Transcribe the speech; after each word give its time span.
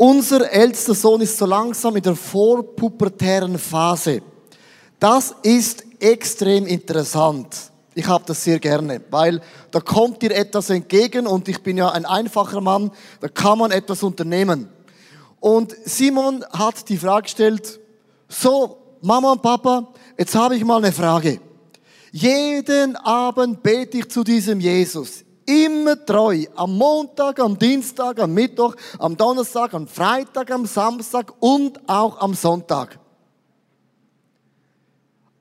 Unser 0.00 0.50
ältester 0.50 0.94
Sohn 0.94 1.20
ist 1.20 1.36
so 1.36 1.44
langsam 1.44 1.94
in 1.94 2.02
der 2.02 2.16
vorpubertären 2.16 3.58
Phase. 3.58 4.22
Das 4.98 5.34
ist 5.42 5.84
extrem 5.98 6.66
interessant. 6.66 7.54
Ich 7.94 8.06
habe 8.06 8.24
das 8.26 8.42
sehr 8.42 8.58
gerne, 8.60 9.02
weil 9.10 9.42
da 9.70 9.78
kommt 9.80 10.22
dir 10.22 10.34
etwas 10.34 10.70
entgegen 10.70 11.26
und 11.26 11.48
ich 11.48 11.62
bin 11.62 11.76
ja 11.76 11.90
ein 11.90 12.06
einfacher 12.06 12.62
Mann, 12.62 12.92
da 13.20 13.28
kann 13.28 13.58
man 13.58 13.72
etwas 13.72 14.02
unternehmen. 14.02 14.70
Und 15.38 15.76
Simon 15.84 16.46
hat 16.50 16.88
die 16.88 16.96
Frage 16.96 17.24
gestellt, 17.24 17.78
so, 18.26 18.78
Mama 19.02 19.32
und 19.32 19.42
Papa, 19.42 19.92
jetzt 20.16 20.34
habe 20.34 20.56
ich 20.56 20.64
mal 20.64 20.78
eine 20.78 20.92
Frage. 20.92 21.42
Jeden 22.10 22.96
Abend 22.96 23.62
bete 23.62 23.98
ich 23.98 24.08
zu 24.08 24.24
diesem 24.24 24.60
Jesus. 24.60 25.26
Immer 25.50 26.04
treu. 26.06 26.44
Am 26.54 26.76
Montag, 26.76 27.40
am 27.40 27.58
Dienstag, 27.58 28.20
am 28.20 28.32
Mittwoch, 28.32 28.76
am 29.00 29.16
Donnerstag, 29.16 29.74
am 29.74 29.88
Freitag, 29.88 30.48
am 30.52 30.64
Samstag 30.64 31.32
und 31.40 31.80
auch 31.88 32.20
am 32.20 32.34
Sonntag. 32.34 33.00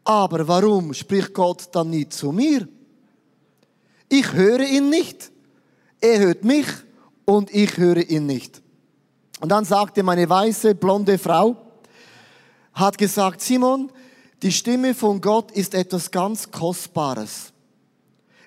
Aber 0.03 0.47
warum 0.47 0.95
spricht 0.95 1.35
Gott 1.35 1.67
dann 1.73 1.91
nie 1.91 2.09
zu 2.09 2.31
mir? 2.31 2.67
Ich 4.07 4.33
höre 4.33 4.61
ihn 4.61 4.89
nicht. 4.89 5.31
Er 6.01 6.17
hört 6.17 6.43
mich 6.43 6.65
und 7.25 7.53
ich 7.53 7.77
höre 7.77 8.09
ihn 8.09 8.25
nicht. 8.25 8.63
Und 9.41 9.49
dann 9.49 9.63
sagte 9.63 10.01
meine 10.01 10.27
weiße, 10.27 10.73
blonde 10.73 11.19
Frau, 11.19 11.55
hat 12.73 12.97
gesagt, 12.97 13.41
Simon, 13.41 13.91
die 14.41 14.51
Stimme 14.51 14.95
von 14.95 15.21
Gott 15.21 15.51
ist 15.51 15.75
etwas 15.75 16.09
ganz 16.09 16.49
Kostbares, 16.49 17.53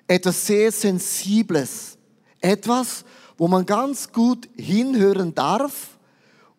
etwas 0.07 0.45
sehr 0.45 0.71
Sensibles, 0.71 1.97
etwas, 2.41 3.05
wo 3.37 3.47
man 3.47 3.65
ganz 3.65 4.11
gut 4.11 4.49
hinhören 4.55 5.33
darf. 5.33 5.97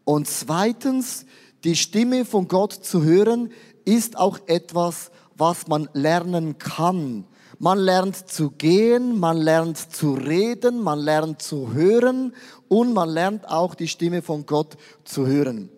Und 0.05 0.29
zweitens, 0.29 1.27
die 1.63 1.77
Stimme 1.77 2.25
von 2.25 2.49
Gott 2.49 2.73
zu 2.73 3.03
hören, 3.03 3.51
ist 3.85 4.17
auch 4.17 4.39
etwas, 4.47 5.11
was 5.37 5.67
man 5.67 5.89
lernen 5.93 6.59
kann. 6.59 7.25
Man 7.59 7.79
lernt 7.79 8.29
zu 8.29 8.51
gehen, 8.51 9.19
man 9.19 9.37
lernt 9.37 9.79
zu 9.79 10.15
reden, 10.15 10.83
man 10.83 10.99
lernt 10.99 11.41
zu 11.41 11.73
hören 11.73 12.35
und 12.69 12.93
man 12.93 13.09
lernt 13.09 13.49
auch 13.49 13.75
die 13.75 13.89
Stimme 13.89 14.23
von 14.23 14.45
Gott 14.45 14.77
zu 15.05 15.27
hören. 15.27 15.71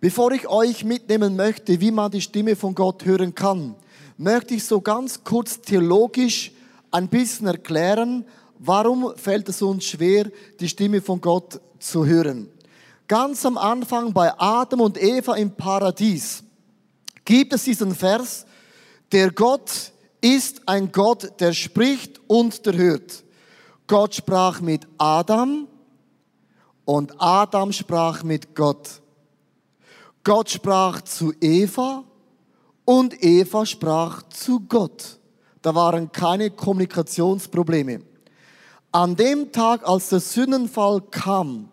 Bevor 0.00 0.32
ich 0.32 0.48
euch 0.48 0.84
mitnehmen 0.84 1.36
möchte, 1.36 1.80
wie 1.80 1.90
man 1.90 2.10
die 2.10 2.20
Stimme 2.20 2.56
von 2.56 2.74
Gott 2.74 3.04
hören 3.04 3.34
kann, 3.34 3.74
möchte 4.18 4.54
ich 4.54 4.64
so 4.64 4.80
ganz 4.80 5.24
kurz 5.24 5.60
theologisch 5.60 6.52
ein 6.92 7.08
bisschen 7.08 7.46
erklären, 7.46 8.24
warum 8.58 9.12
fällt 9.16 9.48
es 9.48 9.60
uns 9.62 9.84
schwer, 9.84 10.30
die 10.60 10.68
Stimme 10.68 11.00
von 11.00 11.20
Gott 11.20 11.60
zu 11.78 12.06
hören. 12.06 12.48
Ganz 13.08 13.44
am 13.44 13.58
Anfang 13.58 14.12
bei 14.12 14.32
Adam 14.38 14.80
und 14.80 15.02
Eva 15.02 15.34
im 15.34 15.50
Paradies 15.50 16.44
gibt 17.24 17.52
es 17.52 17.64
diesen 17.64 17.94
Vers, 17.94 18.46
der 19.10 19.30
Gott 19.30 19.92
ist 20.20 20.66
ein 20.66 20.92
Gott, 20.92 21.40
der 21.40 21.52
spricht 21.52 22.20
und 22.28 22.64
der 22.64 22.76
hört. 22.76 23.24
Gott 23.86 24.14
sprach 24.14 24.60
mit 24.60 24.86
Adam 24.96 25.66
und 26.84 27.20
Adam 27.20 27.72
sprach 27.72 28.22
mit 28.22 28.54
Gott. 28.54 29.02
Gott 30.24 30.50
sprach 30.50 31.02
zu 31.02 31.32
Eva 31.40 32.04
und 32.84 33.22
Eva 33.22 33.66
sprach 33.66 34.22
zu 34.28 34.60
Gott. 34.60 35.18
Da 35.62 35.74
waren 35.74 36.10
keine 36.10 36.50
Kommunikationsprobleme. 36.50 38.02
An 38.90 39.16
dem 39.16 39.52
Tag, 39.52 39.88
als 39.88 40.10
der 40.10 40.20
Sündenfall 40.20 41.00
kam, 41.10 41.68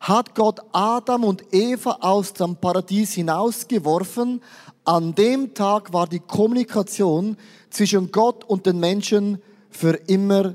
hat 0.00 0.34
Gott 0.34 0.60
Adam 0.72 1.24
und 1.24 1.52
Eva 1.52 1.98
aus 2.00 2.32
dem 2.32 2.56
Paradies 2.56 3.12
hinausgeworfen, 3.12 4.40
an 4.84 5.14
dem 5.14 5.54
Tag 5.54 5.92
war 5.92 6.06
die 6.06 6.20
Kommunikation 6.20 7.36
zwischen 7.68 8.10
Gott 8.10 8.44
und 8.44 8.64
den 8.64 8.80
Menschen 8.80 9.42
für 9.68 9.94
immer 10.06 10.54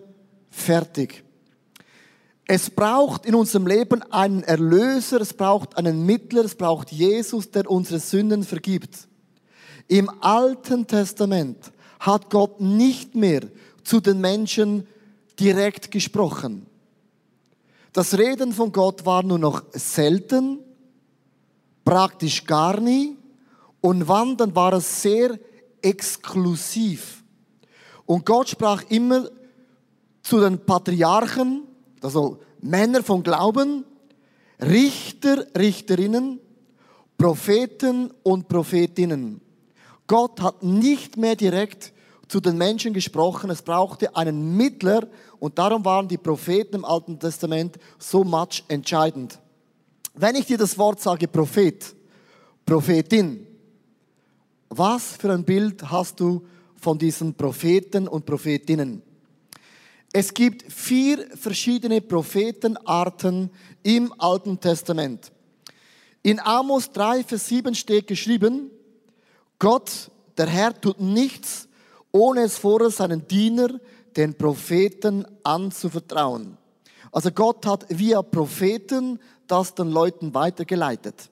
fertig. 0.49 1.23
Es 2.45 2.69
braucht 2.69 3.25
in 3.25 3.35
unserem 3.35 3.67
Leben 3.67 4.01
einen 4.11 4.43
Erlöser, 4.43 5.21
es 5.21 5.33
braucht 5.33 5.77
einen 5.77 6.05
Mittler, 6.05 6.43
es 6.43 6.55
braucht 6.55 6.91
Jesus, 6.91 7.51
der 7.51 7.69
unsere 7.69 7.99
Sünden 7.99 8.43
vergibt. 8.43 9.07
Im 9.87 10.09
Alten 10.21 10.87
Testament 10.87 11.71
hat 12.03 12.29
Gott 12.29 12.59
nicht 12.59 13.15
mehr 13.15 13.43
zu 13.83 14.01
den 14.01 14.19
Menschen 14.19 14.85
direkt 15.39 15.89
gesprochen. 15.89 16.65
Das 17.93 18.17
Reden 18.17 18.51
von 18.51 18.73
Gott 18.73 19.05
war 19.05 19.23
nur 19.23 19.39
noch 19.39 19.63
selten, 19.71 20.59
praktisch 21.85 22.43
gar 22.45 22.79
nie 22.81 23.15
und 23.79 24.07
wann, 24.07 24.35
dann 24.35 24.53
war 24.53 24.73
es 24.73 25.01
sehr 25.01 25.39
exklusiv. 25.81 27.23
Und 28.05 28.25
Gott 28.25 28.49
sprach 28.49 28.83
immer 28.89 29.29
zu 30.23 30.41
den 30.41 30.59
Patriarchen, 30.59 31.63
also 32.01 32.39
Männer 32.59 33.01
von 33.01 33.23
Glauben, 33.23 33.85
Richter, 34.61 35.45
Richterinnen, 35.57 36.39
Propheten 37.17 38.11
und 38.23 38.49
Prophetinnen. 38.49 39.39
Gott 40.07 40.41
hat 40.41 40.63
nicht 40.63 41.17
mehr 41.17 41.35
direkt 41.35 41.93
zu 42.27 42.39
den 42.39 42.57
Menschen 42.57 42.93
gesprochen, 42.93 43.49
es 43.49 43.61
brauchte 43.61 44.15
einen 44.15 44.57
Mittler 44.57 45.07
und 45.39 45.57
darum 45.57 45.85
waren 45.85 46.07
die 46.07 46.17
Propheten 46.17 46.77
im 46.77 46.85
Alten 46.85 47.19
Testament 47.19 47.77
so 47.99 48.23
much 48.23 48.63
entscheidend. 48.67 49.39
Wenn 50.13 50.35
ich 50.35 50.45
dir 50.45 50.57
das 50.57 50.77
Wort 50.77 50.99
sage 50.99 51.27
Prophet, 51.27 51.95
Prophetin, 52.65 53.45
was 54.69 55.17
für 55.17 55.31
ein 55.31 55.43
Bild 55.43 55.89
hast 55.89 56.19
du 56.19 56.45
von 56.75 56.97
diesen 56.97 57.33
Propheten 57.33 58.07
und 58.07 58.25
Prophetinnen? 58.25 59.01
Es 60.11 60.33
gibt 60.33 60.71
vier 60.71 61.27
verschiedene 61.35 61.99
Prophetenarten 62.01 63.49
im 63.81 64.13
Alten 64.19 64.59
Testament. 64.59 65.31
In 66.21 66.39
Amos 66.39 66.91
3, 66.91 67.23
Vers 67.23 67.47
7 67.47 67.73
steht 67.75 68.07
geschrieben, 68.07 68.69
Gott, 69.63 70.11
der 70.37 70.45
Herr, 70.47 70.79
tut 70.81 70.99
nichts, 70.99 71.69
ohne 72.11 72.41
es 72.41 72.57
vorher 72.57 72.89
seinen 72.89 73.25
Diener, 73.25 73.79
den 74.17 74.37
Propheten, 74.37 75.25
anzuvertrauen. 75.41 76.57
Also 77.13 77.31
Gott 77.31 77.65
hat 77.65 77.85
via 77.87 78.21
Propheten 78.21 79.21
das 79.47 79.73
den 79.73 79.87
Leuten 79.87 80.33
weitergeleitet. 80.33 81.29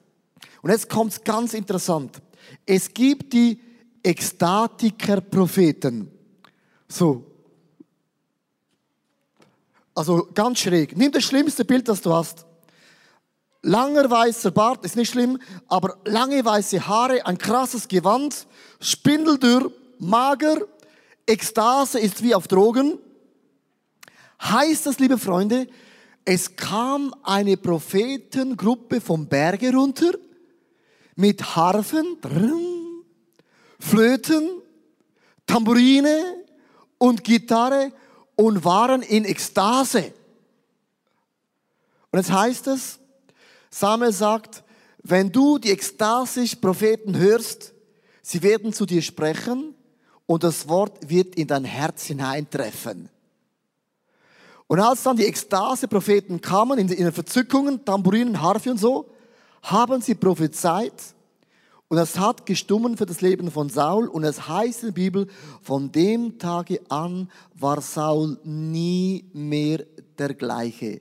Und 0.62 0.70
jetzt 0.70 0.88
kommt's 0.88 1.22
ganz 1.22 1.52
interessant. 1.52 2.22
Es 2.64 2.94
gibt 2.94 3.34
die 3.34 3.60
Ekstatiker-Propheten. 4.02 6.10
So. 6.88 7.26
Also 9.94 10.26
ganz 10.32 10.60
schräg. 10.60 10.96
Nimm 10.96 11.12
das 11.12 11.24
schlimmste 11.24 11.66
Bild, 11.66 11.86
das 11.86 12.00
du 12.00 12.14
hast. 12.14 12.46
Langer 13.62 14.10
weißer 14.10 14.50
Bart, 14.50 14.84
ist 14.84 14.96
nicht 14.96 15.12
schlimm, 15.12 15.38
aber 15.68 15.96
lange 16.04 16.44
weiße 16.44 16.86
Haare, 16.86 17.24
ein 17.24 17.38
krasses 17.38 17.86
Gewand, 17.86 18.46
spindeldürr, 18.80 19.70
mager, 19.98 20.66
Ekstase 21.26 22.00
ist 22.00 22.22
wie 22.24 22.34
auf 22.34 22.48
Drogen. 22.48 22.98
Heißt 24.42 24.86
das, 24.86 24.98
liebe 24.98 25.16
Freunde, 25.16 25.68
es 26.24 26.56
kam 26.56 27.14
eine 27.22 27.56
Prophetengruppe 27.56 29.00
vom 29.00 29.26
Berge 29.26 29.72
runter 29.72 30.12
mit 31.14 31.56
Harfen, 31.56 32.16
Flöten, 33.78 34.50
Tambourine 35.46 36.44
und 36.98 37.22
Gitarre 37.22 37.92
und 38.34 38.64
waren 38.64 39.02
in 39.02 39.24
Ekstase. 39.24 40.12
Und 42.10 42.18
jetzt 42.18 42.32
heißt 42.32 42.66
es, 42.68 42.98
Samuel 43.74 44.12
sagt, 44.12 44.62
wenn 45.02 45.32
du 45.32 45.58
die 45.58 45.70
ekstasisch 45.70 46.56
Propheten 46.56 47.16
hörst, 47.16 47.72
sie 48.20 48.42
werden 48.42 48.72
zu 48.72 48.84
dir 48.84 49.00
sprechen 49.00 49.74
und 50.26 50.44
das 50.44 50.68
Wort 50.68 51.08
wird 51.08 51.34
in 51.36 51.48
dein 51.48 51.64
Herz 51.64 52.04
hineintreffen. 52.04 53.08
Und 54.66 54.78
als 54.78 55.02
dann 55.02 55.16
die 55.16 55.24
Ekstase-Propheten 55.24 56.40
kamen, 56.40 56.78
in 56.78 56.86
den 56.86 57.12
Verzückungen, 57.12 57.84
Tambourinen, 57.84 58.40
Harfe 58.40 58.70
und 58.70 58.78
so, 58.78 59.10
haben 59.62 60.02
sie 60.02 60.14
prophezeit 60.14 60.94
und 61.88 61.98
es 61.98 62.18
hat 62.18 62.46
gestummen 62.46 62.96
für 62.96 63.06
das 63.06 63.20
Leben 63.20 63.50
von 63.50 63.68
Saul 63.68 64.08
und 64.08 64.24
es 64.24 64.48
heißt 64.48 64.82
in 64.82 64.88
der 64.88 64.94
Bibel, 64.94 65.26
von 65.62 65.92
dem 65.92 66.38
Tage 66.38 66.80
an 66.90 67.30
war 67.54 67.80
Saul 67.80 68.38
nie 68.44 69.24
mehr 69.32 69.84
der 70.18 70.34
gleiche. 70.34 71.00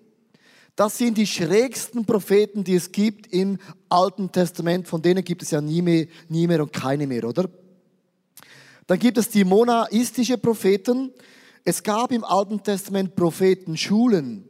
Das 0.75 0.97
sind 0.97 1.17
die 1.17 1.27
schrägsten 1.27 2.05
Propheten, 2.05 2.63
die 2.63 2.75
es 2.75 2.91
gibt 2.91 3.27
im 3.33 3.57
Alten 3.89 4.31
Testament. 4.31 4.87
Von 4.87 5.01
denen 5.01 5.23
gibt 5.23 5.43
es 5.43 5.51
ja 5.51 5.61
nie 5.61 5.81
mehr, 5.81 6.07
nie 6.29 6.47
mehr 6.47 6.61
und 6.61 6.71
keine 6.71 7.07
mehr, 7.07 7.25
oder? 7.25 7.49
Dann 8.87 8.99
gibt 8.99 9.17
es 9.17 9.29
die 9.29 9.43
monaistische 9.43 10.37
Propheten. 10.37 11.11
Es 11.63 11.83
gab 11.83 12.11
im 12.11 12.23
Alten 12.23 12.63
Testament 12.63 13.15
Prophetenschulen. 13.15 14.47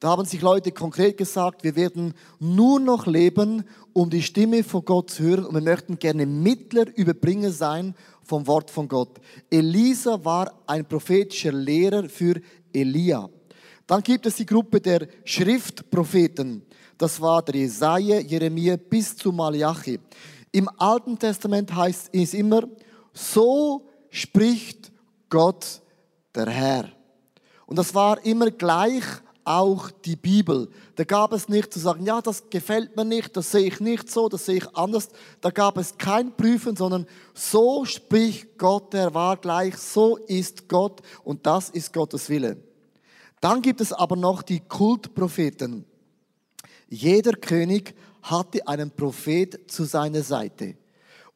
Da 0.00 0.10
haben 0.10 0.26
sich 0.26 0.42
Leute 0.42 0.70
konkret 0.70 1.16
gesagt, 1.16 1.64
wir 1.64 1.76
werden 1.76 2.12
nur 2.38 2.78
noch 2.78 3.06
leben, 3.06 3.64
um 3.94 4.10
die 4.10 4.22
Stimme 4.22 4.62
von 4.62 4.84
Gott 4.84 5.10
zu 5.10 5.22
hören 5.22 5.46
und 5.46 5.54
wir 5.54 5.62
möchten 5.62 5.98
gerne 5.98 6.26
Mittler, 6.26 6.86
Überbringer 6.94 7.50
sein 7.50 7.94
vom 8.22 8.46
Wort 8.46 8.70
von 8.70 8.86
Gott. 8.86 9.18
Elisa 9.50 10.22
war 10.24 10.52
ein 10.66 10.84
prophetischer 10.84 11.52
Lehrer 11.52 12.08
für 12.08 12.40
Elia. 12.72 13.30
Dann 13.86 14.02
gibt 14.02 14.26
es 14.26 14.36
die 14.36 14.46
Gruppe 14.46 14.80
der 14.80 15.06
Schriftpropheten. 15.24 16.62
Das 16.96 17.20
war 17.20 17.42
der 17.42 17.56
Jesaja, 17.56 18.20
Jeremia 18.20 18.76
bis 18.76 19.16
zu 19.16 19.32
Malachi. 19.32 20.00
Im 20.52 20.70
Alten 20.78 21.18
Testament 21.18 21.74
heißt 21.74 22.10
es 22.12 22.32
immer, 22.32 22.62
so 23.12 23.88
spricht 24.10 24.92
Gott 25.28 25.82
der 26.34 26.48
Herr. 26.48 26.88
Und 27.66 27.78
das 27.78 27.94
war 27.94 28.24
immer 28.24 28.50
gleich 28.50 29.04
auch 29.44 29.90
die 29.90 30.16
Bibel. 30.16 30.70
Da 30.96 31.04
gab 31.04 31.32
es 31.32 31.48
nicht 31.48 31.72
zu 31.72 31.78
sagen, 31.78 32.06
ja, 32.06 32.22
das 32.22 32.48
gefällt 32.48 32.96
mir 32.96 33.04
nicht, 33.04 33.36
das 33.36 33.50
sehe 33.50 33.66
ich 33.66 33.80
nicht 33.80 34.10
so, 34.10 34.28
das 34.28 34.46
sehe 34.46 34.56
ich 34.56 34.76
anders. 34.76 35.08
Da 35.40 35.50
gab 35.50 35.76
es 35.76 35.98
kein 35.98 36.34
Prüfen, 36.34 36.76
sondern 36.76 37.06
so 37.34 37.84
spricht 37.84 38.56
Gott, 38.56 38.92
der 38.92 39.12
war 39.12 39.36
gleich, 39.36 39.76
so 39.76 40.16
ist 40.16 40.68
Gott 40.68 41.02
und 41.24 41.46
das 41.46 41.68
ist 41.68 41.92
Gottes 41.92 42.30
Wille. 42.30 42.56
Dann 43.44 43.60
gibt 43.60 43.82
es 43.82 43.92
aber 43.92 44.16
noch 44.16 44.40
die 44.40 44.60
Kultpropheten. 44.60 45.84
Jeder 46.88 47.32
König 47.32 47.94
hatte 48.22 48.66
einen 48.66 48.90
Prophet 48.90 49.70
zu 49.70 49.84
seiner 49.84 50.22
Seite. 50.22 50.76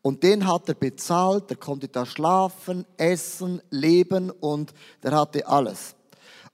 Und 0.00 0.22
den 0.22 0.46
hat 0.46 0.70
er 0.70 0.74
bezahlt, 0.74 1.50
der 1.50 1.58
konnte 1.58 1.86
da 1.86 2.06
schlafen, 2.06 2.86
essen, 2.96 3.60
leben 3.68 4.30
und 4.30 4.72
der 5.02 5.12
hatte 5.12 5.46
alles. 5.46 5.96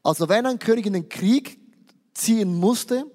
Also 0.03 0.29
wenn 0.29 0.45
ein 0.45 0.59
König 0.59 0.87
in 0.87 0.95
den 0.95 1.09
Krieg 1.09 1.57
ziehen 2.15 2.53
musste, 2.53 3.07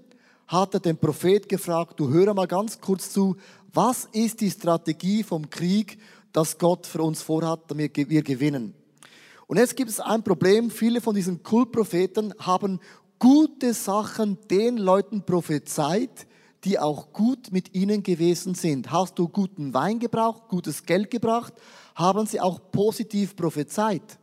hat 0.47 0.73
er 0.73 0.79
den 0.79 0.97
Prophet 0.97 1.49
gefragt, 1.49 1.99
du 1.99 2.07
höre 2.07 2.33
mal 2.33 2.47
ganz 2.47 2.79
kurz 2.79 3.11
zu, 3.11 3.35
was 3.73 4.07
ist 4.13 4.39
die 4.39 4.49
Strategie 4.49 5.23
vom 5.23 5.49
Krieg, 5.49 5.99
das 6.31 6.57
Gott 6.57 6.87
für 6.87 7.01
uns 7.01 7.21
vorhat, 7.21 7.63
damit 7.67 7.97
wir 7.97 8.23
gewinnen? 8.23 8.78
Und 9.49 9.57
jetzt 9.57 9.75
gibt 9.75 9.89
es 9.89 9.99
ein 9.99 10.23
Problem, 10.23 10.69
viele 10.69 11.01
von 11.01 11.15
diesen 11.15 11.41
Kultpropheten 11.41 12.35
haben 12.37 12.79
gute 13.17 13.73
Sachen 13.73 14.37
den 14.47 14.77
Leuten 14.77 15.25
prophezeit, 15.25 16.27
die 16.63 16.77
auch 16.77 17.11
gut 17.13 17.51
mit 17.51 17.73
ihnen 17.73 18.03
gewesen 18.03 18.53
sind. 18.53 18.91
Hast 18.91 19.17
du 19.17 19.27
guten 19.27 19.73
Wein 19.73 19.97
gebraucht, 19.97 20.49
gutes 20.49 20.85
Geld 20.85 21.09
gebracht, 21.09 21.53
haben 21.95 22.27
sie 22.27 22.39
auch 22.39 22.59
positiv 22.71 23.35
prophezeit. 23.35 24.19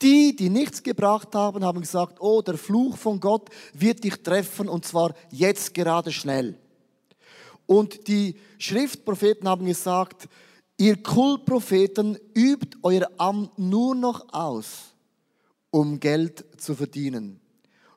Die, 0.00 0.34
die 0.34 0.48
nichts 0.48 0.82
gebracht 0.82 1.34
haben, 1.34 1.62
haben 1.62 1.82
gesagt, 1.82 2.16
oh, 2.20 2.40
der 2.40 2.56
Fluch 2.56 2.96
von 2.96 3.20
Gott 3.20 3.50
wird 3.74 4.04
dich 4.04 4.22
treffen 4.22 4.70
und 4.70 4.86
zwar 4.86 5.12
jetzt 5.30 5.74
gerade 5.74 6.12
schnell. 6.12 6.58
Und 7.66 8.08
die 8.08 8.36
Schriftpropheten 8.56 9.46
haben 9.46 9.66
gesagt, 9.66 10.30
ihr 10.80 11.02
Kultpropheten 11.02 12.18
übt 12.34 12.78
euer 12.82 13.06
Amt 13.18 13.58
nur 13.58 13.94
noch 13.94 14.32
aus, 14.32 14.94
um 15.70 16.00
Geld 16.00 16.42
zu 16.56 16.74
verdienen. 16.74 17.38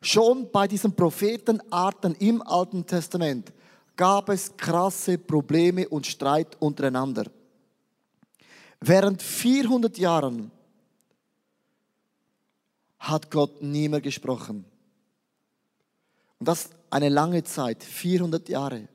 Schon 0.02 0.52
bei 0.52 0.68
diesen 0.68 0.94
Prophetenarten 0.94 2.14
im 2.16 2.42
Alten 2.42 2.86
Testament 2.86 3.54
gab 3.96 4.28
es 4.28 4.58
krasse 4.58 5.18
Probleme 5.18 5.88
und 5.88 6.06
Streit 6.06 6.58
untereinander. 6.60 7.32
Während 8.82 9.22
400 9.22 9.98
Jahren 9.98 10.52
hat 13.00 13.32
Gott 13.32 13.62
nie 13.62 13.88
mehr 13.88 14.02
gesprochen. 14.02 14.66
Und 16.38 16.48
das 16.50 16.70
eine 16.90 17.08
lange 17.08 17.46
Zeit, 17.46 17.82
400 17.82 18.50
Jahre. 18.50 18.90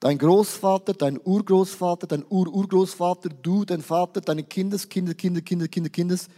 Dein 0.00 0.16
Großvater, 0.16 0.94
dein 0.94 1.20
Urgroßvater, 1.22 2.06
dein 2.06 2.24
Ururgroßvater, 2.26 3.28
du, 3.28 3.66
dein 3.66 3.82
Vater, 3.82 4.22
deine 4.22 4.44
Kindes, 4.44 4.88
Kinder, 4.88 5.12
Kinder, 5.12 5.42
Kinder, 5.42 5.68
Kinder, 5.68 5.90
Kindes. 5.90 6.28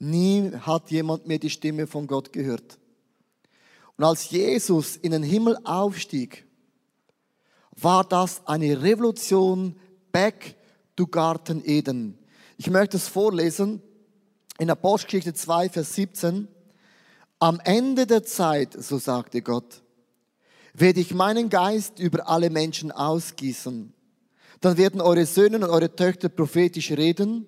Nie 0.00 0.50
hat 0.52 0.90
jemand 0.90 1.28
mehr 1.28 1.38
die 1.38 1.50
Stimme 1.50 1.86
von 1.86 2.08
Gott 2.08 2.32
gehört. 2.32 2.78
Und 3.96 4.04
als 4.04 4.30
Jesus 4.30 4.96
in 4.96 5.12
den 5.12 5.22
Himmel 5.22 5.56
aufstieg, 5.62 6.46
war 7.76 8.02
das 8.02 8.44
eine 8.46 8.82
Revolution 8.82 9.76
back 10.10 10.56
to 10.96 11.06
Garten 11.06 11.62
Eden. 11.64 12.18
Ich 12.56 12.70
möchte 12.70 12.96
es 12.96 13.06
vorlesen 13.06 13.80
in 14.58 14.68
Apostelgeschichte 14.68 15.32
2, 15.32 15.68
Vers 15.68 15.94
17, 15.94 16.48
am 17.38 17.60
Ende 17.60 18.06
der 18.06 18.24
Zeit, 18.24 18.72
so 18.72 18.98
sagte 18.98 19.42
Gott, 19.42 19.82
werde 20.74 21.00
ich 21.00 21.14
meinen 21.14 21.48
Geist 21.48 21.98
über 21.98 22.28
alle 22.28 22.50
Menschen 22.50 22.92
ausgießen. 22.92 23.92
Dann 24.60 24.76
werden 24.76 25.00
eure 25.00 25.26
Söhne 25.26 25.56
und 25.56 25.64
eure 25.64 25.94
Töchter 25.94 26.28
prophetisch 26.28 26.90
reden. 26.92 27.46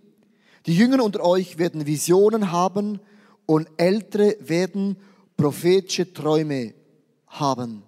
Die 0.66 0.76
Jünger 0.76 1.04
unter 1.04 1.24
euch 1.24 1.58
werden 1.58 1.86
Visionen 1.86 2.52
haben 2.52 3.00
und 3.46 3.68
Ältere 3.76 4.36
werden 4.40 4.96
prophetische 5.36 6.12
Träume 6.12 6.74
haben. 7.26 7.82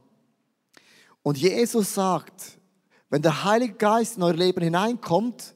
Und 1.22 1.38
Jesus 1.38 1.94
sagt, 1.94 2.58
wenn 3.08 3.22
der 3.22 3.44
Heilige 3.44 3.74
Geist 3.74 4.16
in 4.16 4.22
euer 4.22 4.34
Leben 4.34 4.62
hineinkommt, 4.62 5.54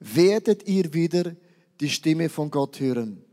werdet 0.00 0.66
ihr 0.66 0.92
wieder 0.92 1.36
die 1.80 1.90
Stimme 1.90 2.28
von 2.28 2.50
Gott 2.50 2.80
hören. 2.80 3.24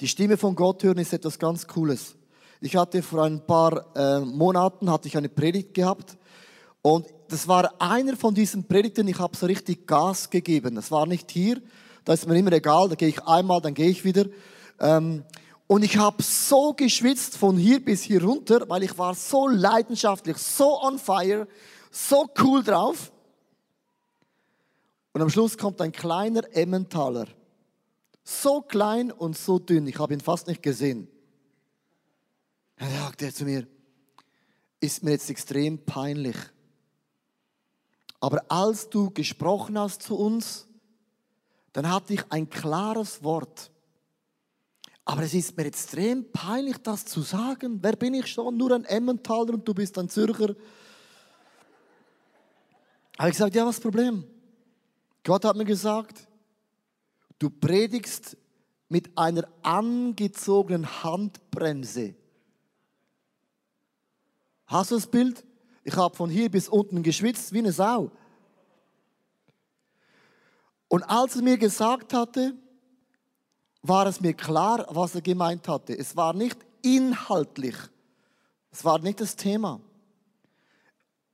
Die 0.00 0.08
Stimme 0.08 0.36
von 0.36 0.54
Gott 0.54 0.82
hören 0.82 0.98
ist 0.98 1.12
etwas 1.12 1.38
ganz 1.38 1.66
Cooles. 1.66 2.16
Ich 2.62 2.76
hatte 2.76 3.02
vor 3.02 3.24
ein 3.24 3.46
paar 3.46 3.86
äh, 3.96 4.20
Monaten 4.20 4.90
hatte 4.90 5.08
ich 5.08 5.16
eine 5.16 5.30
Predigt 5.30 5.72
gehabt 5.72 6.18
und 6.82 7.06
das 7.28 7.48
war 7.48 7.72
einer 7.80 8.16
von 8.16 8.34
diesen 8.34 8.64
Predigten. 8.64 9.08
Ich 9.08 9.18
habe 9.18 9.34
so 9.34 9.46
richtig 9.46 9.86
Gas 9.86 10.28
gegeben. 10.28 10.74
Das 10.74 10.90
war 10.90 11.06
nicht 11.06 11.30
hier. 11.30 11.62
Da 12.04 12.12
ist 12.12 12.26
mir 12.26 12.36
immer 12.36 12.52
egal. 12.52 12.90
Da 12.90 12.96
gehe 12.96 13.08
ich 13.08 13.22
einmal, 13.24 13.62
dann 13.62 13.72
gehe 13.72 13.88
ich 13.88 14.04
wieder. 14.04 14.26
Ähm, 14.78 15.24
und 15.68 15.84
ich 15.84 15.96
habe 15.96 16.22
so 16.22 16.74
geschwitzt 16.74 17.36
von 17.36 17.56
hier 17.56 17.82
bis 17.82 18.02
hier 18.02 18.22
runter, 18.22 18.68
weil 18.68 18.82
ich 18.82 18.98
war 18.98 19.14
so 19.14 19.48
leidenschaftlich, 19.48 20.36
so 20.36 20.82
on 20.82 20.98
fire, 20.98 21.46
so 21.90 22.28
cool 22.42 22.62
drauf. 22.62 23.10
Und 25.12 25.22
am 25.22 25.30
Schluss 25.30 25.56
kommt 25.56 25.80
ein 25.80 25.92
kleiner 25.92 26.42
Emmentaler. 26.54 27.26
So 28.22 28.60
klein 28.60 29.12
und 29.12 29.36
so 29.38 29.58
dünn, 29.58 29.86
ich 29.86 29.98
habe 29.98 30.12
ihn 30.12 30.20
fast 30.20 30.46
nicht 30.46 30.62
gesehen. 30.62 31.08
Er 32.80 32.88
sagte 32.88 33.30
zu 33.30 33.44
mir, 33.44 33.66
ist 34.80 35.02
mir 35.02 35.10
jetzt 35.10 35.28
extrem 35.28 35.84
peinlich. 35.84 36.36
Aber 38.20 38.42
als 38.48 38.88
du 38.88 39.10
gesprochen 39.10 39.78
hast 39.78 40.02
zu 40.02 40.16
uns, 40.16 40.66
dann 41.74 41.92
hatte 41.92 42.14
ich 42.14 42.24
ein 42.30 42.48
klares 42.48 43.22
Wort. 43.22 43.70
Aber 45.04 45.22
es 45.22 45.34
ist 45.34 45.58
mir 45.58 45.66
extrem 45.66 46.32
peinlich, 46.32 46.78
das 46.78 47.04
zu 47.04 47.20
sagen. 47.20 47.80
Wer 47.82 47.96
bin 47.96 48.14
ich 48.14 48.26
schon? 48.28 48.56
Nur 48.56 48.72
ein 48.72 48.86
Emmentaler 48.86 49.52
und 49.52 49.68
du 49.68 49.74
bist 49.74 49.98
ein 49.98 50.08
Zürcher. 50.08 50.56
Habe 53.18 53.28
ich 53.28 53.34
gesagt, 53.34 53.54
ja, 53.54 53.66
was 53.66 53.76
ist 53.76 53.84
das 53.84 53.92
Problem? 53.92 54.24
Gott 55.22 55.44
hat 55.44 55.54
mir 55.54 55.66
gesagt, 55.66 56.26
du 57.38 57.50
predigst 57.50 58.38
mit 58.88 59.18
einer 59.18 59.46
angezogenen 59.60 61.02
Handbremse. 61.02 62.14
Hast 64.70 64.92
du 64.92 64.94
das 64.94 65.08
Bild? 65.08 65.44
Ich 65.82 65.96
habe 65.96 66.14
von 66.14 66.30
hier 66.30 66.48
bis 66.48 66.68
unten 66.68 67.02
geschwitzt 67.02 67.52
wie 67.52 67.58
eine 67.58 67.72
Sau. 67.72 68.12
Und 70.86 71.02
als 71.02 71.34
er 71.34 71.42
mir 71.42 71.58
gesagt 71.58 72.14
hatte, 72.14 72.54
war 73.82 74.06
es 74.06 74.20
mir 74.20 74.32
klar, 74.32 74.86
was 74.90 75.16
er 75.16 75.22
gemeint 75.22 75.66
hatte. 75.66 75.98
Es 75.98 76.16
war 76.16 76.34
nicht 76.34 76.56
inhaltlich. 76.82 77.74
Es 78.70 78.84
war 78.84 79.00
nicht 79.00 79.20
das 79.20 79.34
Thema. 79.34 79.80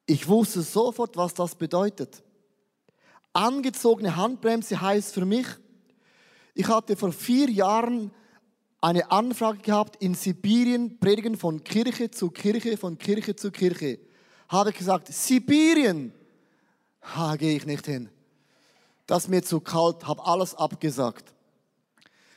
Ich 0.06 0.26
wusste 0.28 0.62
sofort, 0.62 1.18
was 1.18 1.34
das 1.34 1.54
bedeutet. 1.54 2.22
Angezogene 3.34 4.16
Handbremse 4.16 4.80
heißt 4.80 5.12
für 5.12 5.26
mich, 5.26 5.46
ich 6.54 6.68
hatte 6.68 6.96
vor 6.96 7.12
vier 7.12 7.50
Jahren 7.50 8.10
eine 8.80 9.11
Anfrage 9.11 9.59
gehabt 9.59 10.02
in 10.02 10.14
Sibirien, 10.14 10.99
predigen 10.99 11.37
von 11.37 11.64
Kirche 11.64 12.11
zu 12.11 12.30
Kirche, 12.30 12.76
von 12.76 12.99
Kirche 12.99 13.35
zu 13.35 13.50
Kirche. 13.50 13.99
Habe 14.49 14.71
ich 14.71 14.76
gesagt, 14.76 15.09
Sibirien, 15.09 16.12
ha, 17.02 17.37
gehe 17.37 17.56
ich 17.56 17.66
nicht 17.66 17.87
hin. 17.87 18.09
Das 19.06 19.25
ist 19.25 19.28
mir 19.28 19.42
zu 19.42 19.61
kalt, 19.61 20.06
habe 20.06 20.25
alles 20.25 20.54
abgesagt. 20.54 21.33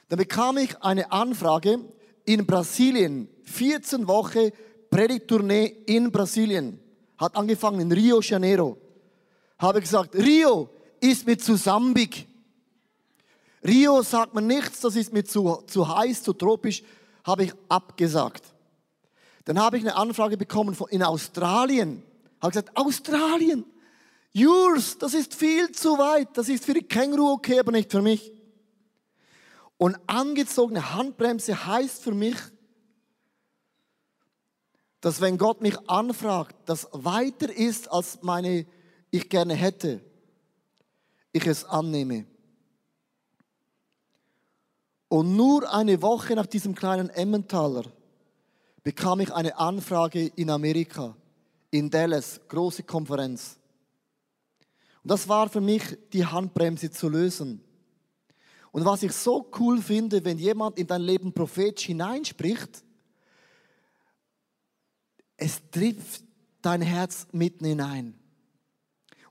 Dann 0.07 0.17
bekam 0.17 0.57
ich 0.57 0.81
eine 0.81 1.11
Anfrage 1.11 1.79
in 2.25 2.45
Brasilien, 2.45 3.27
14 3.43 4.07
Wochen 4.07 4.51
Predigtournee 4.89 5.65
in 5.85 6.11
Brasilien. 6.11 6.79
Hat 7.17 7.35
angefangen 7.35 7.79
in 7.81 7.91
Rio 7.91 8.21
Janeiro. 8.21 8.77
Habe 9.57 9.81
gesagt, 9.81 10.15
Rio, 10.15 10.69
ist 10.99 11.27
mir 11.27 11.37
zu 11.37 11.55
sambig. 11.55 12.27
Rio 13.65 14.01
sagt 14.01 14.33
mir 14.33 14.41
nichts, 14.41 14.81
das 14.81 14.95
ist 14.95 15.11
mir 15.11 15.23
zu, 15.23 15.63
zu 15.67 15.87
heiß, 15.87 16.23
zu 16.23 16.33
tropisch, 16.33 16.83
habe 17.23 17.43
ich 17.43 17.53
abgesagt. 17.67 18.43
Dann 19.45 19.59
habe 19.59 19.77
ich 19.77 19.83
eine 19.83 19.95
Anfrage 19.95 20.37
bekommen 20.37 20.75
von, 20.75 20.89
in 20.89 21.03
Australien. 21.03 22.03
Habe 22.41 22.51
gesagt, 22.51 22.75
Australien, 22.77 23.65
yours, 24.31 24.97
das 24.97 25.13
ist 25.13 25.35
viel 25.35 25.71
zu 25.71 25.97
weit. 25.97 26.37
Das 26.37 26.49
ist 26.49 26.65
für 26.65 26.73
die 26.73 26.83
Känguru 26.83 27.33
okay, 27.33 27.59
aber 27.59 27.71
nicht 27.71 27.91
für 27.91 28.01
mich. 28.01 28.31
Und 29.77 29.97
angezogene 30.07 30.93
Handbremse 30.93 31.65
heißt 31.65 32.03
für 32.03 32.13
mich, 32.13 32.37
dass 35.01 35.21
wenn 35.21 35.37
Gott 35.37 35.61
mich 35.61 35.77
anfragt, 35.89 36.55
das 36.65 36.87
weiter 36.91 37.51
ist, 37.51 37.89
als 37.89 38.21
meine 38.21 38.65
ich 39.11 39.29
gerne 39.29 39.53
hätte, 39.53 40.01
ich 41.31 41.47
es 41.47 41.63
annehme. 41.65 42.25
Und 45.09 45.35
nur 45.35 45.73
eine 45.73 46.01
Woche 46.03 46.35
nach 46.35 46.45
diesem 46.45 46.75
kleinen 46.75 47.09
Emmentaler 47.09 47.83
bekam 48.83 49.19
ich 49.19 49.33
eine 49.33 49.57
Anfrage 49.57 50.27
in 50.35 50.51
Amerika, 50.51 51.15
in 51.71 51.89
Dallas, 51.89 52.39
große 52.47 52.83
Konferenz. 52.83 53.57
Und 55.03 55.11
das 55.11 55.27
war 55.27 55.49
für 55.49 55.61
mich 55.61 55.97
die 56.13 56.25
Handbremse 56.25 56.91
zu 56.91 57.09
lösen. 57.09 57.63
Und 58.71 58.85
was 58.85 59.01
ich 59.01 59.11
so 59.13 59.49
cool 59.59 59.81
finde, 59.81 60.23
wenn 60.23 60.37
jemand 60.37 60.77
in 60.77 60.85
dein 60.85 61.01
Leben 61.01 61.33
prophetisch 61.33 61.87
hineinspricht, 61.87 62.83
es 65.37 65.59
trifft 65.71 66.23
dein 66.61 66.81
Herz 66.81 67.27
mitten 67.31 67.65
hinein. 67.65 68.13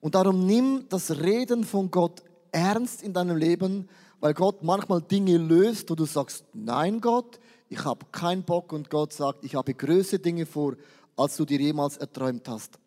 Und 0.00 0.16
darum 0.16 0.44
nimm 0.44 0.86
das 0.88 1.20
Reden 1.20 1.62
von 1.62 1.90
Gott 1.90 2.22
ernst 2.50 3.02
in 3.02 3.12
deinem 3.12 3.36
Leben, 3.36 3.88
weil 4.20 4.34
Gott 4.34 4.62
manchmal 4.62 5.02
Dinge 5.02 5.36
löst, 5.36 5.88
wo 5.90 5.94
du 5.94 6.04
sagst, 6.04 6.44
nein 6.52 7.00
Gott, 7.00 7.38
ich 7.68 7.84
habe 7.84 8.06
keinen 8.10 8.42
Bock 8.42 8.72
und 8.72 8.90
Gott 8.90 9.12
sagt, 9.12 9.44
ich 9.44 9.54
habe 9.54 9.74
größere 9.74 10.18
Dinge 10.18 10.46
vor, 10.46 10.76
als 11.16 11.36
du 11.36 11.44
dir 11.44 11.60
jemals 11.60 11.96
erträumt 11.96 12.48
hast. 12.48 12.78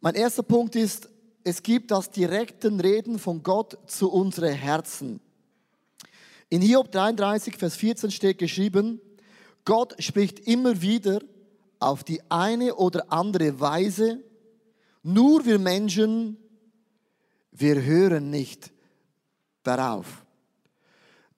Mein 0.00 0.14
erster 0.14 0.42
Punkt 0.42 0.76
ist, 0.76 1.08
es 1.44 1.62
gibt 1.62 1.90
das 1.90 2.10
direkten 2.10 2.80
Reden 2.80 3.18
von 3.18 3.42
Gott 3.42 3.78
zu 3.86 4.10
unseren 4.10 4.52
Herzen. 4.52 5.20
In 6.48 6.62
Hiob 6.62 6.90
33, 6.90 7.56
Vers 7.56 7.76
14 7.76 8.10
steht 8.10 8.38
geschrieben, 8.38 9.00
Gott 9.64 9.94
spricht 10.02 10.40
immer 10.40 10.80
wieder 10.82 11.20
auf 11.78 12.02
die 12.04 12.20
eine 12.30 12.74
oder 12.74 13.12
andere 13.12 13.60
Weise, 13.60 14.22
nur 15.02 15.44
wir 15.44 15.58
Menschen, 15.58 16.36
wir 17.52 17.82
hören 17.82 18.30
nicht 18.30 18.72
darauf. 19.62 20.24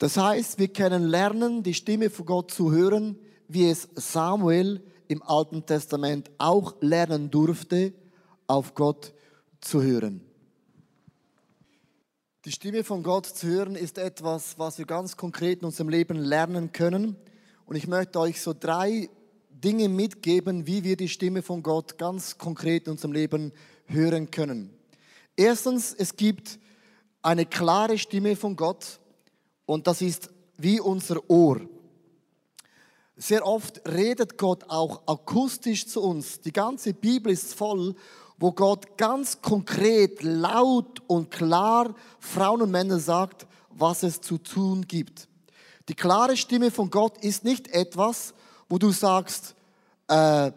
Das 0.02 0.16
heißt, 0.16 0.58
wir 0.58 0.66
können 0.66 1.04
lernen, 1.04 1.62
die 1.62 1.74
Stimme 1.74 2.10
von 2.10 2.26
Gott 2.26 2.50
zu 2.50 2.72
hören, 2.72 3.16
wie 3.46 3.68
es 3.68 3.88
Samuel 3.94 4.82
im 5.06 5.22
Alten 5.22 5.64
Testament 5.64 6.28
auch 6.38 6.74
lernen 6.80 7.30
durfte, 7.30 7.92
auf 8.48 8.74
Gott 8.74 9.14
zu 9.60 9.80
hören. 9.80 10.20
Die 12.44 12.50
Stimme 12.50 12.82
von 12.82 13.04
Gott 13.04 13.26
zu 13.26 13.46
hören 13.46 13.76
ist 13.76 13.96
etwas, 13.96 14.58
was 14.58 14.76
wir 14.78 14.86
ganz 14.86 15.16
konkret 15.16 15.60
in 15.60 15.66
unserem 15.66 15.88
Leben 15.88 16.16
lernen 16.16 16.72
können. 16.72 17.14
Und 17.64 17.76
ich 17.76 17.86
möchte 17.86 18.18
euch 18.18 18.40
so 18.40 18.52
drei 18.58 19.08
Dinge 19.50 19.88
mitgeben, 19.88 20.66
wie 20.66 20.82
wir 20.82 20.96
die 20.96 21.08
Stimme 21.08 21.42
von 21.42 21.62
Gott 21.62 21.96
ganz 21.96 22.38
konkret 22.38 22.86
in 22.86 22.94
unserem 22.94 23.12
Leben 23.12 23.52
hören 23.84 24.32
können. 24.32 24.76
Erstens, 25.36 25.94
es 25.96 26.16
gibt 26.16 26.58
eine 27.22 27.46
klare 27.46 27.98
Stimme 27.98 28.34
von 28.34 28.56
Gott 28.56 28.98
und 29.72 29.86
das 29.86 30.02
ist 30.02 30.28
wie 30.58 30.80
unser 30.80 31.30
Ohr. 31.30 31.60
Sehr 33.16 33.46
oft 33.46 33.80
redet 33.88 34.36
Gott 34.36 34.64
auch 34.68 35.06
akustisch 35.06 35.86
zu 35.86 36.02
uns. 36.02 36.40
Die 36.40 36.52
ganze 36.52 36.92
Bibel 36.92 37.32
ist 37.32 37.54
voll, 37.54 37.94
wo 38.38 38.52
Gott 38.52 38.98
ganz 38.98 39.40
konkret, 39.40 40.22
laut 40.22 41.00
und 41.06 41.30
klar 41.30 41.94
Frauen 42.18 42.60
und 42.60 42.70
Männer 42.70 42.98
sagt, 42.98 43.46
was 43.70 44.02
es 44.02 44.20
zu 44.20 44.36
tun 44.36 44.86
gibt. 44.86 45.26
Die 45.88 45.94
klare 45.94 46.36
Stimme 46.36 46.70
von 46.70 46.90
Gott 46.90 47.16
ist 47.24 47.42
nicht 47.42 47.68
etwas, 47.68 48.34
wo 48.68 48.76
du 48.76 48.90
sagst, 48.90 49.54
äh, 50.08 50.52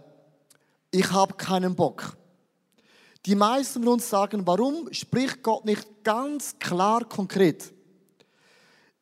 ich 0.91 1.10
habe 1.12 1.36
keinen 1.36 1.75
Bock. 1.75 2.17
Die 3.25 3.36
meisten 3.36 3.81
von 3.81 3.93
uns 3.93 4.10
sagen, 4.10 4.45
warum 4.45 4.91
spricht 4.91 5.41
Gott 5.41 5.63
nicht 5.63 6.03
ganz 6.03 6.60
klar 6.60 7.05
konkret? 7.05 7.75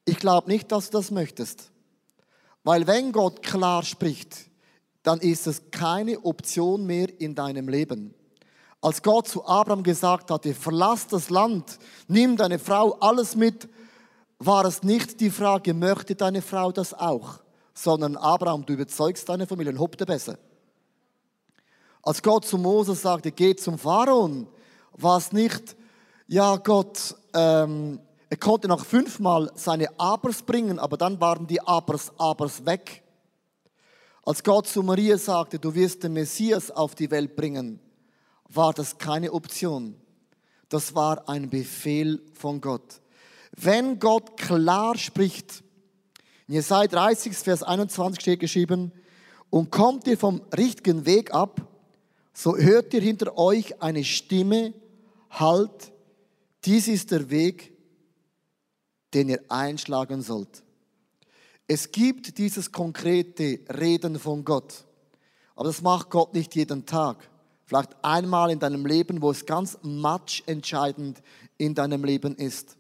Ich 0.06 0.18
glaube 0.18 0.50
nicht, 0.50 0.72
dass 0.72 0.90
du 0.90 0.98
das 0.98 1.12
möchtest. 1.12 1.72
Weil 2.64 2.88
wenn 2.88 3.12
Gott 3.12 3.42
klar 3.42 3.84
spricht, 3.84 4.50
dann 5.04 5.20
ist 5.20 5.48
es 5.48 5.70
keine 5.72 6.24
Option 6.24 6.86
mehr 6.86 7.08
in 7.20 7.36
deinem 7.36 7.68
Leben. 7.68 8.14
Als 8.82 9.02
Gott 9.02 9.28
zu 9.28 9.46
Abraham 9.46 9.84
gesagt 9.84 10.32
hatte, 10.32 10.54
verlass 10.54 11.08
das 11.08 11.30
Land, 11.30 11.80
nimm 12.08 12.38
deine 12.38 12.60
Frau 12.60 12.94
alles 13.00 13.36
mit, 13.36 13.70
war 14.40 14.66
es 14.66 14.84
nicht 14.84 15.20
die 15.22 15.30
Frage, 15.30 15.74
möchte 15.74 16.16
deine 16.16 16.42
Frau 16.42 16.72
das 16.72 16.94
auch? 16.94 17.44
sondern 17.74 18.18
Abraham, 18.18 18.66
du 18.66 18.74
überzeugst 18.74 19.28
deine 19.28 19.48
Familie 19.48 19.74
und 19.74 19.80
hopp 19.80 19.98
besser. 20.06 20.38
Als 22.02 22.22
Gott 22.22 22.46
zu 22.46 22.58
Moses 22.58 23.02
sagte, 23.02 23.32
geh 23.32 23.56
zum 23.56 23.78
Pharaon, 23.78 24.48
war 24.94 25.18
es 25.18 25.32
nicht, 25.32 25.76
ja 26.28 26.58
Gott, 26.58 27.16
ähm, 27.34 28.00
er 28.34 28.38
konnte 28.38 28.68
noch 28.68 28.84
fünfmal 28.84 29.52
seine 29.54 30.00
Abers 30.00 30.42
bringen, 30.42 30.80
aber 30.80 30.98
dann 30.98 31.22
waren 31.22 31.46
die 31.46 31.62
Abers, 31.62 32.12
Abers 32.18 32.66
weg. 32.66 33.04
Als 34.26 34.44
Gott 34.44 34.66
zu 34.66 34.82
Maria 34.82 35.20
sagte, 35.20 35.60
du 35.60 35.76
wirst 35.76 36.02
den 36.02 36.14
Messias 36.14 36.72
auf 36.72 36.96
die 36.96 37.12
Welt 37.12 37.36
bringen, 37.36 37.80
war 38.50 38.74
das 38.74 38.98
keine 38.98 39.32
Option. 39.34 40.02
Das 40.68 40.96
war 40.96 41.30
ein 41.30 41.52
Befehl 41.52 42.24
von 42.34 42.60
Gott. 42.60 43.02
Wenn 43.56 44.00
Gott 44.00 44.36
klar 44.36 44.98
spricht, 44.98 45.64
in 46.48 46.56
Jesaja 46.56 46.88
30, 46.88 47.38
Vers 47.38 47.62
21 47.62 48.20
steht 48.20 48.40
geschrieben, 48.40 48.92
und 49.52 49.70
kommt 49.70 50.08
ihr 50.08 50.18
vom 50.18 50.42
richtigen 50.58 51.06
Weg 51.06 51.36
ab, 51.36 51.62
so 52.34 52.58
hört 52.58 52.96
ihr 52.96 53.02
hinter 53.02 53.38
euch 53.38 53.80
eine 53.80 54.04
Stimme, 54.04 54.74
halt, 55.30 55.92
dies 56.66 56.88
ist 56.88 57.12
der 57.12 57.30
Weg, 57.30 57.73
den 59.14 59.30
ihr 59.30 59.42
einschlagen 59.50 60.22
sollt. 60.22 60.64
Es 61.68 61.92
gibt 61.92 62.38
dieses 62.38 62.72
konkrete 62.72 63.60
Reden 63.70 64.20
von 64.20 64.44
Gott, 64.44 64.86
aber 65.56 65.66
das 65.66 65.82
macht 65.82 66.10
Gott 66.10 66.34
nicht 66.34 66.56
jeden 66.56 66.86
Tag. 66.86 67.30
Vielleicht 67.66 67.96
einmal 68.04 68.52
in 68.52 68.60
deinem 68.60 68.86
Leben, 68.86 69.22
wo 69.22 69.32
es 69.32 69.46
ganz 69.46 69.78
matchentscheidend 69.82 71.22
in 71.58 71.74
deinem 71.74 72.04
Leben 72.04 72.36
ist. 72.36 72.78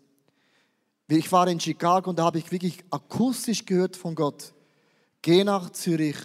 Ich 1.08 1.32
war 1.32 1.48
in 1.48 1.60
Chicago 1.60 2.10
und 2.10 2.20
da 2.20 2.26
habe 2.26 2.40
ich 2.40 2.52
wirklich 2.52 2.84
akustisch 2.90 3.66
gehört 3.66 3.96
von 3.96 4.16
Gott. 4.16 4.54
Geh 5.22 5.44
nach 5.44 5.70
Zürich, 5.70 6.18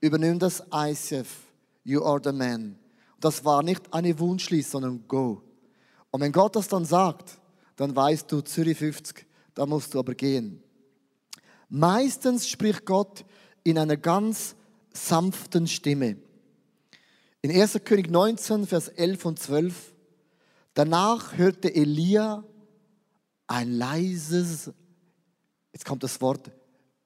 übernimm 0.00 0.38
das 0.38 0.62
ICF. 0.72 1.28
You 1.84 2.02
are 2.04 2.20
the 2.22 2.32
man. 2.32 2.78
Das 3.20 3.44
war 3.44 3.62
nicht 3.62 3.92
eine 3.92 4.18
Wunschliste, 4.18 4.72
sondern 4.72 5.06
go. 5.06 5.42
Und 6.10 6.20
wenn 6.20 6.32
Gott 6.32 6.56
das 6.56 6.68
dann 6.68 6.84
sagt, 6.84 7.38
dann 7.76 7.94
weißt 7.94 8.30
du, 8.32 8.40
Zürich 8.40 8.78
50, 8.78 9.26
da 9.60 9.66
musst 9.66 9.92
du 9.92 9.98
aber 9.98 10.14
gehen. 10.14 10.62
Meistens 11.68 12.48
spricht 12.48 12.86
Gott 12.86 13.26
in 13.62 13.76
einer 13.76 13.98
ganz 13.98 14.56
sanften 14.90 15.66
Stimme. 15.66 16.16
In 17.42 17.50
1. 17.50 17.78
König 17.84 18.08
19, 18.10 18.66
Vers 18.66 18.88
11 18.88 19.24
und 19.26 19.38
12. 19.38 19.94
Danach 20.72 21.36
hörte 21.36 21.74
Elia 21.74 22.42
ein 23.48 23.70
leises, 23.70 24.72
jetzt 25.74 25.84
kommt 25.84 26.04
das 26.04 26.22
Wort 26.22 26.50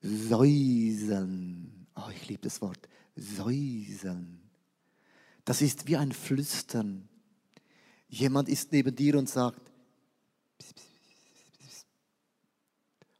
Säuseln. 0.01 1.89
Oh, 1.97 2.09
ich 2.15 2.29
liebe 2.29 2.43
das 2.43 2.63
Wort. 2.63 2.89
Säuseln. 3.17 4.49
Das 5.45 5.61
ist 5.61 5.89
wie 5.89 5.97
ein 5.97 6.13
Flüstern. 6.13 7.09
Jemand 8.07 8.49
ist 8.49 8.71
neben 8.71 8.95
dir 8.95 9.19
und 9.19 9.29
sagt, 9.29 9.73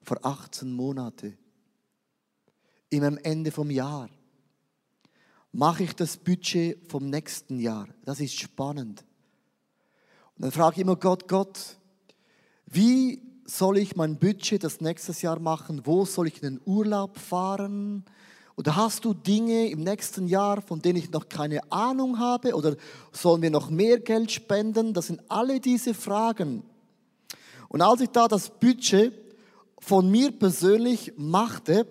vor 0.05 0.19
18 0.23 0.73
Monaten, 0.73 1.37
im 2.91 3.19
Ende 3.19 3.51
vom 3.51 3.71
Jahr, 3.71 4.09
mache 5.53 5.85
ich 5.85 5.95
das 5.95 6.17
Budget 6.17 6.79
vom 6.91 7.09
nächsten 7.09 7.59
Jahr. 7.59 7.89
Das 8.05 8.21
ist 8.21 8.39
spannend. 8.39 9.05
Und 10.37 10.43
dann 10.43 10.53
frage 10.53 10.77
ich 10.77 10.83
immer 10.83 10.97
Gott, 10.97 11.29
Gott, 11.29 11.77
wie 12.67 13.23
soll 13.45 13.79
ich 13.79 13.95
mein 13.95 14.19
Budget 14.19 14.65
das 14.65 14.81
nächstes 14.81 15.23
Jahr 15.23 15.39
machen? 15.39 15.83
Wo 15.85 16.05
soll 16.05 16.29
ich 16.29 16.43
in 16.43 16.55
den 16.55 16.61
Urlaub 16.65 17.19
fahren? 17.19 18.05
Oder 18.57 18.77
hast 18.77 19.05
du 19.05 19.15
Dinge 19.15 19.69
im 19.69 19.81
nächsten 19.81 20.27
Jahr, 20.27 20.63
von 20.63 20.81
denen 20.81 20.99
ich 20.99 21.11
noch 21.11 21.29
keine 21.29 21.61
Ahnung 21.73 22.19
habe? 22.19 22.55
Oder 22.55 22.77
sollen 23.13 23.43
wir 23.43 23.51
noch 23.51 23.71
mehr 23.71 24.01
Geld 24.01 24.31
spenden? 24.31 24.93
Das 24.93 25.09
sind 25.09 25.21
alle 25.29 25.61
diese 25.61 25.95
Fragen. 25.95 26.63
Und 27.69 27.83
als 27.83 28.01
ich 28.01 28.11
da 28.11 28.29
das 28.29 28.51
Budget 28.51 29.13
von 29.85 30.11
mir 30.11 30.33
persönlich 30.33 31.13
machte, 31.17 31.87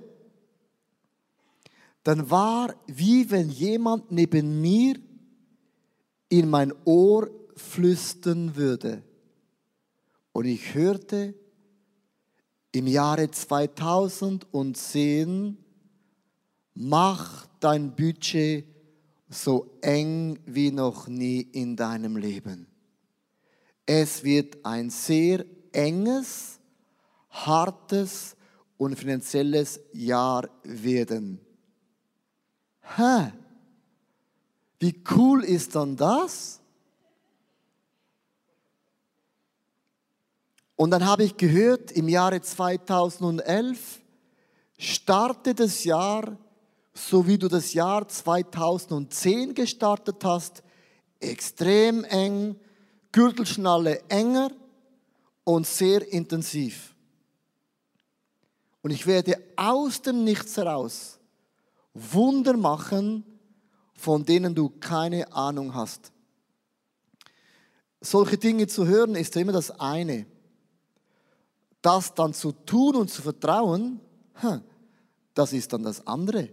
dann 2.04 2.30
war 2.32 2.76
wie 2.88 3.30
wenn 3.30 3.50
jemand 3.50 4.12
neben 4.12 4.62
mir 4.62 4.96
in 6.28 6.50
mein 6.50 6.74
Ohr 6.86 7.30
flüstern 7.56 8.56
würde. 8.56 9.04
Und 10.32 10.46
ich 10.46 10.74
hörte 10.74 11.36
im 12.72 12.88
Jahre 12.88 13.30
2010, 13.30 15.56
mach 16.74 17.46
dein 17.60 17.96
Budget 17.96 18.66
so 19.30 19.78
eng 19.82 20.40
wie 20.48 20.72
noch 20.72 21.08
nie 21.08 21.42
in 21.42 21.76
deinem 21.76 22.18
Leben. 22.18 22.66
Es 23.86 24.24
wird 24.24 24.66
ein 24.66 24.90
sehr 24.90 25.46
enges, 25.72 26.53
hartes 27.34 28.36
und 28.78 28.96
finanzielles 28.96 29.80
Jahr 29.92 30.50
werden. 30.64 31.40
Hä? 32.96 33.34
Wie 34.80 35.04
cool 35.16 35.44
ist 35.44 35.76
dann 35.76 35.96
das? 35.96 36.60
Und 40.76 40.92
dann 40.92 41.06
habe 41.06 41.24
ich 41.24 41.38
gehört, 41.38 41.92
im 41.92 42.10
Jahre 42.10 42.42
2011 42.42 44.02
startet 44.78 45.60
das 45.60 45.84
Jahr, 45.84 46.38
so 46.94 47.26
wie 47.26 47.38
du 47.38 47.48
das 47.48 47.74
Jahr 47.74 48.08
2010 48.08 49.54
gestartet 49.54 50.24
hast, 50.24 50.62
extrem 51.20 52.04
eng, 52.04 52.60
Gürtelschnalle 53.12 54.02
enger 54.10 54.52
und 55.44 55.66
sehr 55.66 56.12
intensiv. 56.12 56.93
Und 58.84 58.92
ich 58.92 59.08
werde 59.08 59.42
aus 59.56 60.02
dem 60.02 60.24
Nichts 60.24 60.58
heraus 60.58 61.18
Wunder 61.94 62.58
machen, 62.58 63.24
von 63.96 64.26
denen 64.26 64.54
du 64.54 64.70
keine 64.70 65.32
Ahnung 65.32 65.74
hast. 65.74 66.12
Solche 68.02 68.38
Dinge 68.38 68.68
zu 68.68 68.86
hören 68.86 69.16
ist 69.16 69.36
immer 69.38 69.54
das 69.54 69.72
eine. 69.80 70.26
Das 71.82 72.14
dann 72.14 72.34
zu 72.34 72.52
tun 72.52 72.98
und 72.98 73.10
zu 73.10 73.22
vertrauen, 73.22 74.02
das 75.34 75.54
ist 75.54 75.72
dann 75.72 75.84
das 75.84 76.06
andere. 76.06 76.50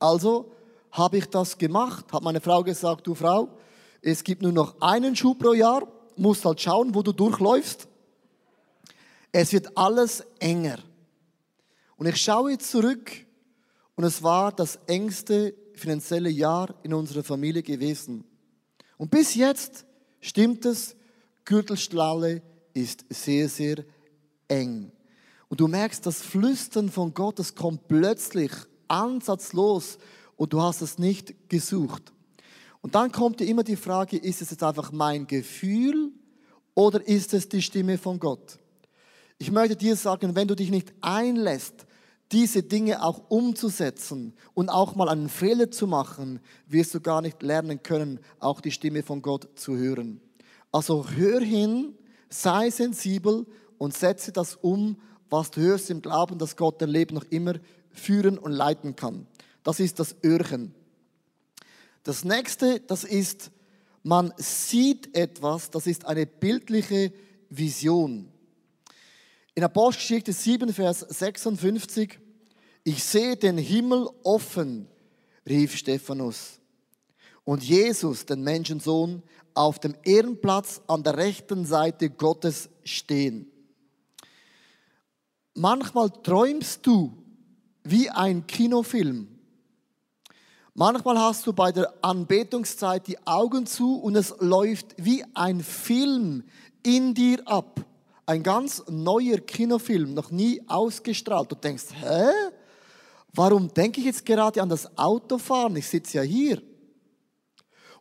Also 0.00 0.50
habe 0.90 1.18
ich 1.18 1.26
das 1.26 1.56
gemacht, 1.58 2.12
hat 2.12 2.22
meine 2.22 2.40
Frau 2.40 2.64
gesagt, 2.64 3.06
du 3.06 3.14
Frau, 3.14 3.50
es 4.02 4.24
gibt 4.24 4.42
nur 4.42 4.52
noch 4.52 4.80
einen 4.80 5.14
Schuh 5.14 5.34
pro 5.34 5.52
Jahr, 5.52 5.86
musst 6.16 6.44
halt 6.44 6.60
schauen, 6.60 6.94
wo 6.94 7.02
du 7.02 7.12
durchläufst. 7.12 7.86
Es 9.30 9.52
wird 9.52 9.76
alles 9.76 10.24
enger. 10.40 10.78
Und 11.98 12.06
ich 12.06 12.16
schaue 12.16 12.56
zurück 12.58 13.10
und 13.96 14.04
es 14.04 14.22
war 14.22 14.52
das 14.52 14.78
engste 14.86 15.54
finanzielle 15.74 16.30
Jahr 16.30 16.74
in 16.84 16.94
unserer 16.94 17.24
Familie 17.24 17.62
gewesen. 17.62 18.24
Und 18.96 19.10
bis 19.10 19.34
jetzt 19.34 19.84
stimmt 20.20 20.64
es, 20.64 20.96
Gürtelschlalle 21.44 22.40
ist 22.72 23.04
sehr, 23.10 23.48
sehr 23.48 23.84
eng. 24.46 24.92
Und 25.48 25.58
du 25.60 25.66
merkst, 25.66 26.06
das 26.06 26.22
Flüstern 26.22 26.88
von 26.88 27.12
Gott, 27.14 27.40
das 27.40 27.56
kommt 27.56 27.88
plötzlich, 27.88 28.52
ansatzlos 28.86 29.98
und 30.36 30.52
du 30.52 30.62
hast 30.62 30.82
es 30.82 30.98
nicht 30.98 31.48
gesucht. 31.48 32.12
Und 32.80 32.94
dann 32.94 33.10
kommt 33.10 33.40
dir 33.40 33.46
immer 33.46 33.64
die 33.64 33.76
Frage, 33.76 34.18
ist 34.18 34.40
es 34.40 34.50
jetzt 34.50 34.62
einfach 34.62 34.92
mein 34.92 35.26
Gefühl 35.26 36.12
oder 36.74 37.04
ist 37.06 37.34
es 37.34 37.48
die 37.48 37.60
Stimme 37.60 37.98
von 37.98 38.20
Gott? 38.20 38.60
Ich 39.38 39.50
möchte 39.50 39.74
dir 39.74 39.96
sagen, 39.96 40.36
wenn 40.36 40.46
du 40.46 40.54
dich 40.54 40.70
nicht 40.70 40.92
einlässt, 41.00 41.87
diese 42.32 42.62
Dinge 42.62 43.02
auch 43.02 43.30
umzusetzen 43.30 44.34
und 44.54 44.68
auch 44.68 44.94
mal 44.94 45.08
einen 45.08 45.28
Fehler 45.28 45.70
zu 45.70 45.86
machen, 45.86 46.40
wirst 46.66 46.94
du 46.94 47.00
gar 47.00 47.22
nicht 47.22 47.42
lernen 47.42 47.82
können, 47.82 48.20
auch 48.38 48.60
die 48.60 48.70
Stimme 48.70 49.02
von 49.02 49.22
Gott 49.22 49.48
zu 49.58 49.76
hören. 49.76 50.20
Also 50.70 51.08
hör 51.10 51.40
hin, 51.40 51.94
sei 52.28 52.70
sensibel 52.70 53.46
und 53.78 53.94
setze 53.94 54.32
das 54.32 54.56
um, 54.56 54.96
was 55.30 55.50
du 55.50 55.60
hörst 55.60 55.90
im 55.90 56.02
Glauben, 56.02 56.38
dass 56.38 56.56
Gott 56.56 56.82
dein 56.82 56.90
Leben 56.90 57.14
noch 57.14 57.24
immer 57.24 57.54
führen 57.90 58.38
und 58.38 58.52
leiten 58.52 58.96
kann. 58.96 59.26
Das 59.62 59.80
ist 59.80 59.98
das 59.98 60.16
Öhrchen. 60.24 60.74
Das 62.02 62.24
nächste, 62.24 62.80
das 62.80 63.04
ist, 63.04 63.50
man 64.02 64.32
sieht 64.36 65.14
etwas, 65.16 65.70
das 65.70 65.86
ist 65.86 66.06
eine 66.06 66.26
bildliche 66.26 67.12
Vision. 67.50 68.32
In 69.58 69.64
Apostelgeschichte 69.64 70.32
7, 70.32 70.72
Vers 70.72 71.00
56, 71.00 72.20
ich 72.84 73.02
sehe 73.02 73.36
den 73.36 73.58
Himmel 73.58 74.08
offen, 74.22 74.86
rief 75.48 75.74
Stephanus. 75.74 76.60
Und 77.42 77.64
Jesus, 77.64 78.24
den 78.24 78.42
Menschensohn, 78.42 79.20
auf 79.54 79.80
dem 79.80 79.96
Ehrenplatz 80.04 80.80
an 80.86 81.02
der 81.02 81.16
rechten 81.16 81.64
Seite 81.64 82.08
Gottes 82.08 82.70
stehen. 82.84 83.50
Manchmal 85.54 86.10
träumst 86.10 86.86
du 86.86 87.20
wie 87.82 88.10
ein 88.10 88.46
Kinofilm. 88.46 89.26
Manchmal 90.72 91.18
hast 91.18 91.48
du 91.48 91.52
bei 91.52 91.72
der 91.72 91.92
Anbetungszeit 92.00 93.08
die 93.08 93.18
Augen 93.26 93.66
zu 93.66 93.96
und 93.96 94.14
es 94.14 94.36
läuft 94.38 94.94
wie 94.98 95.24
ein 95.34 95.64
Film 95.64 96.44
in 96.84 97.12
dir 97.12 97.42
ab. 97.44 97.87
Ein 98.28 98.42
ganz 98.42 98.82
neuer 98.90 99.38
Kinofilm, 99.38 100.12
noch 100.12 100.30
nie 100.30 100.60
ausgestrahlt. 100.66 101.50
Du 101.50 101.54
denkst, 101.54 101.86
hä? 101.94 102.28
Warum 103.32 103.72
denke 103.72 104.00
ich 104.00 104.06
jetzt 104.06 104.26
gerade 104.26 104.60
an 104.60 104.68
das 104.68 104.98
Autofahren? 104.98 105.74
Ich 105.76 105.86
sitze 105.86 106.18
ja 106.18 106.22
hier. 106.22 106.60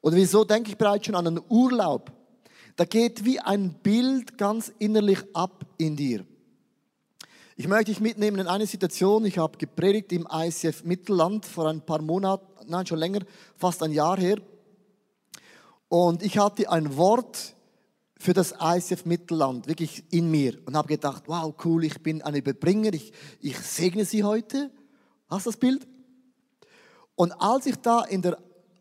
Oder 0.02 0.18
wieso 0.18 0.44
denke 0.44 0.72
ich 0.72 0.78
bereits 0.78 1.06
schon 1.06 1.16
an 1.16 1.28
einen 1.28 1.42
Urlaub? 1.48 2.12
Da 2.76 2.84
geht 2.84 3.24
wie 3.24 3.40
ein 3.40 3.76
Bild 3.76 4.38
ganz 4.38 4.70
innerlich 4.80 5.20
ab 5.34 5.66
in 5.78 5.96
dir. 5.96 6.26
Ich 7.56 7.70
möchte 7.70 7.86
dich 7.86 8.02
mitnehmen 8.02 8.40
in 8.40 8.48
eine 8.48 8.68
Situation. 8.68 9.24
Ich 9.24 9.38
habe 9.38 9.58
gepredigt 9.58 10.12
im 10.12 10.28
ICF 10.30 10.84
Mittelland 10.84 11.46
vor 11.46 11.70
ein 11.70 11.80
paar 11.80 12.02
Monaten, 12.02 12.70
nein, 12.70 12.86
schon 12.86 13.00
länger, 13.00 13.22
fast 13.56 13.82
ein 13.82 13.94
Jahr 13.94 14.18
her. 14.18 14.40
Und 15.88 16.22
ich 16.22 16.38
hatte 16.38 16.70
ein 16.70 16.98
Wort 16.98 17.56
für 18.20 18.34
das 18.34 18.54
ICF 18.60 19.06
Mittelland 19.06 19.68
wirklich 19.68 20.04
in 20.10 20.32
mir 20.32 20.58
und 20.66 20.76
habe 20.76 20.88
gedacht, 20.88 21.24
wow, 21.28 21.54
cool, 21.64 21.84
ich 21.84 22.02
bin 22.02 22.22
ein 22.22 22.36
Überbringer, 22.36 22.94
ich, 22.94 23.12
ich 23.42 23.58
segne 23.60 24.06
sie 24.06 24.24
heute. 24.24 24.72
Hast 25.30 25.46
du 25.46 25.52
das 25.52 25.58
Bild? 25.58 25.88
Und 27.16 27.32
als 27.34 27.66
ich 27.66 27.76
da 27.78 28.04
in 28.04 28.22
der 28.22 28.38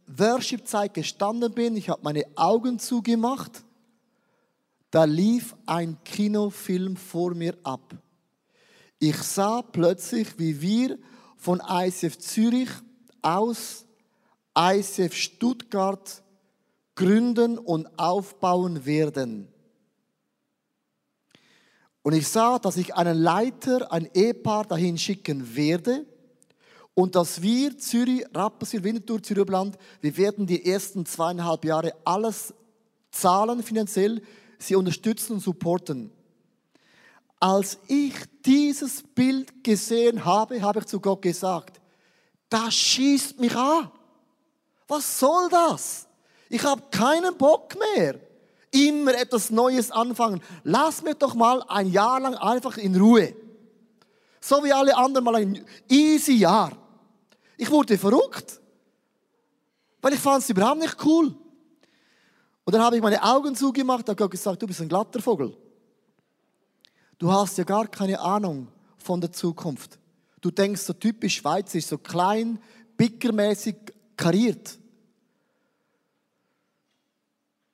Worship-Zeit 0.07 0.95
gestanden 0.95 1.53
bin, 1.53 1.77
ich 1.77 1.89
habe 1.89 2.03
meine 2.03 2.25
Augen 2.37 2.79
zugemacht, 2.79 3.65
da 4.91 5.05
lief 5.05 5.55
ein 5.67 5.99
Kinofilm 6.05 6.97
vor 6.97 7.35
mir 7.35 7.57
ab. 7.65 7.95
Ich 8.99 9.17
sah 9.17 9.63
plötzlich, 9.63 10.39
wie 10.39 10.61
wir 10.61 10.99
von 11.37 11.61
ICF 11.69 12.19
Zürich 12.19 12.71
aus 13.21 13.85
ICF 14.57 15.15
Stuttgart 15.15 16.23
gründen 16.97 17.59
und 17.59 17.87
aufbauen 17.99 18.85
werden. 18.85 19.47
Und 22.03 22.13
ich 22.13 22.27
sah, 22.29 22.59
dass 22.59 22.77
ich 22.77 22.95
einen 22.95 23.19
Leiter, 23.19 23.93
ein 23.93 24.09
Ehepaar 24.15 24.65
dahin 24.65 24.97
schicken 24.99 25.57
werde 25.57 26.07
und 26.95 27.15
dass 27.15 27.43
wir 27.43 27.77
Zürich, 27.79 28.25
Rapperswil, 28.33 28.85
Winterthur, 28.85 29.23
Zürichland, 29.23 29.77
wir 30.01 30.17
werden 30.17 30.47
die 30.47 30.65
ersten 30.65 31.05
zweieinhalb 31.05 31.65
Jahre 31.65 31.93
alles 32.05 32.55
zahlen 33.11 33.63
finanziell, 33.63 34.23
sie 34.59 34.77
unterstützen 34.77 35.35
und 35.35 35.41
supporten. 35.41 36.11
Als 37.39 37.79
ich 37.89 38.15
dieses 38.45 39.03
Bild 39.03 39.63
gesehen 39.63 40.25
habe, 40.25 40.63
habe 40.63 40.79
ich 40.79 40.87
zu 40.87 41.01
Gott 41.01 41.23
gesagt, 41.23 41.81
das 42.49 42.75
schießt 42.75 43.41
mich 43.41 43.55
an. 43.55 43.91
Was 44.89 45.19
soll 45.19 45.49
das? 45.51 46.07
Ich 46.49 46.63
habe 46.65 46.83
keinen 46.91 47.37
Bock 47.37 47.75
mehr. 47.79 48.21
Immer 48.71 49.15
etwas 49.15 49.51
Neues 49.51 49.91
anfangen. 49.91 50.43
Lass 50.65 51.03
mir 51.03 51.15
doch 51.15 51.35
mal 51.35 51.63
ein 51.69 51.91
Jahr 51.91 52.21
lang 52.21 52.35
einfach 52.35 52.77
in 52.77 52.97
Ruhe. 52.97 53.35
So 54.41 54.63
wie 54.63 54.73
alle 54.73 54.97
anderen 54.97 55.25
mal 55.25 55.37
ein 55.37 55.65
easy 55.89 56.35
Jahr. 56.35 56.73
Ich 57.57 57.71
wurde 57.71 57.97
verrückt. 57.99 58.61
Weil 60.01 60.13
ich 60.13 60.21
fand 60.21 60.43
es 60.43 60.51
überhaupt 60.51 60.81
nicht 60.81 60.97
cool. 61.05 61.35
Und 62.65 62.73
dann 62.73 62.83
habe 62.83 62.97
ich 62.97 63.03
meine 63.03 63.23
Augen 63.23 63.55
zugemacht 63.55 64.09
und 64.09 64.21
habe 64.21 64.29
gesagt, 64.29 64.61
du 64.61 64.67
bist 64.67 64.81
ein 64.81 64.89
glatter 64.89 65.21
Vogel. 65.21 65.57
Du 67.19 67.33
hast 67.33 67.57
ja 67.59 67.65
gar 67.65 67.87
keine 67.87 68.21
Ahnung 68.21 68.69
von 68.99 69.21
der 69.21 69.33
Zukunft. 69.33 69.99
Du 70.41 70.51
denkst 70.51 70.83
so 70.83 70.93
typisch 70.93 71.37
schweizerisch, 71.37 71.87
so 71.87 71.99
klein, 71.99 72.61
bickermäßig 72.97 73.77
kariert. 74.17 74.79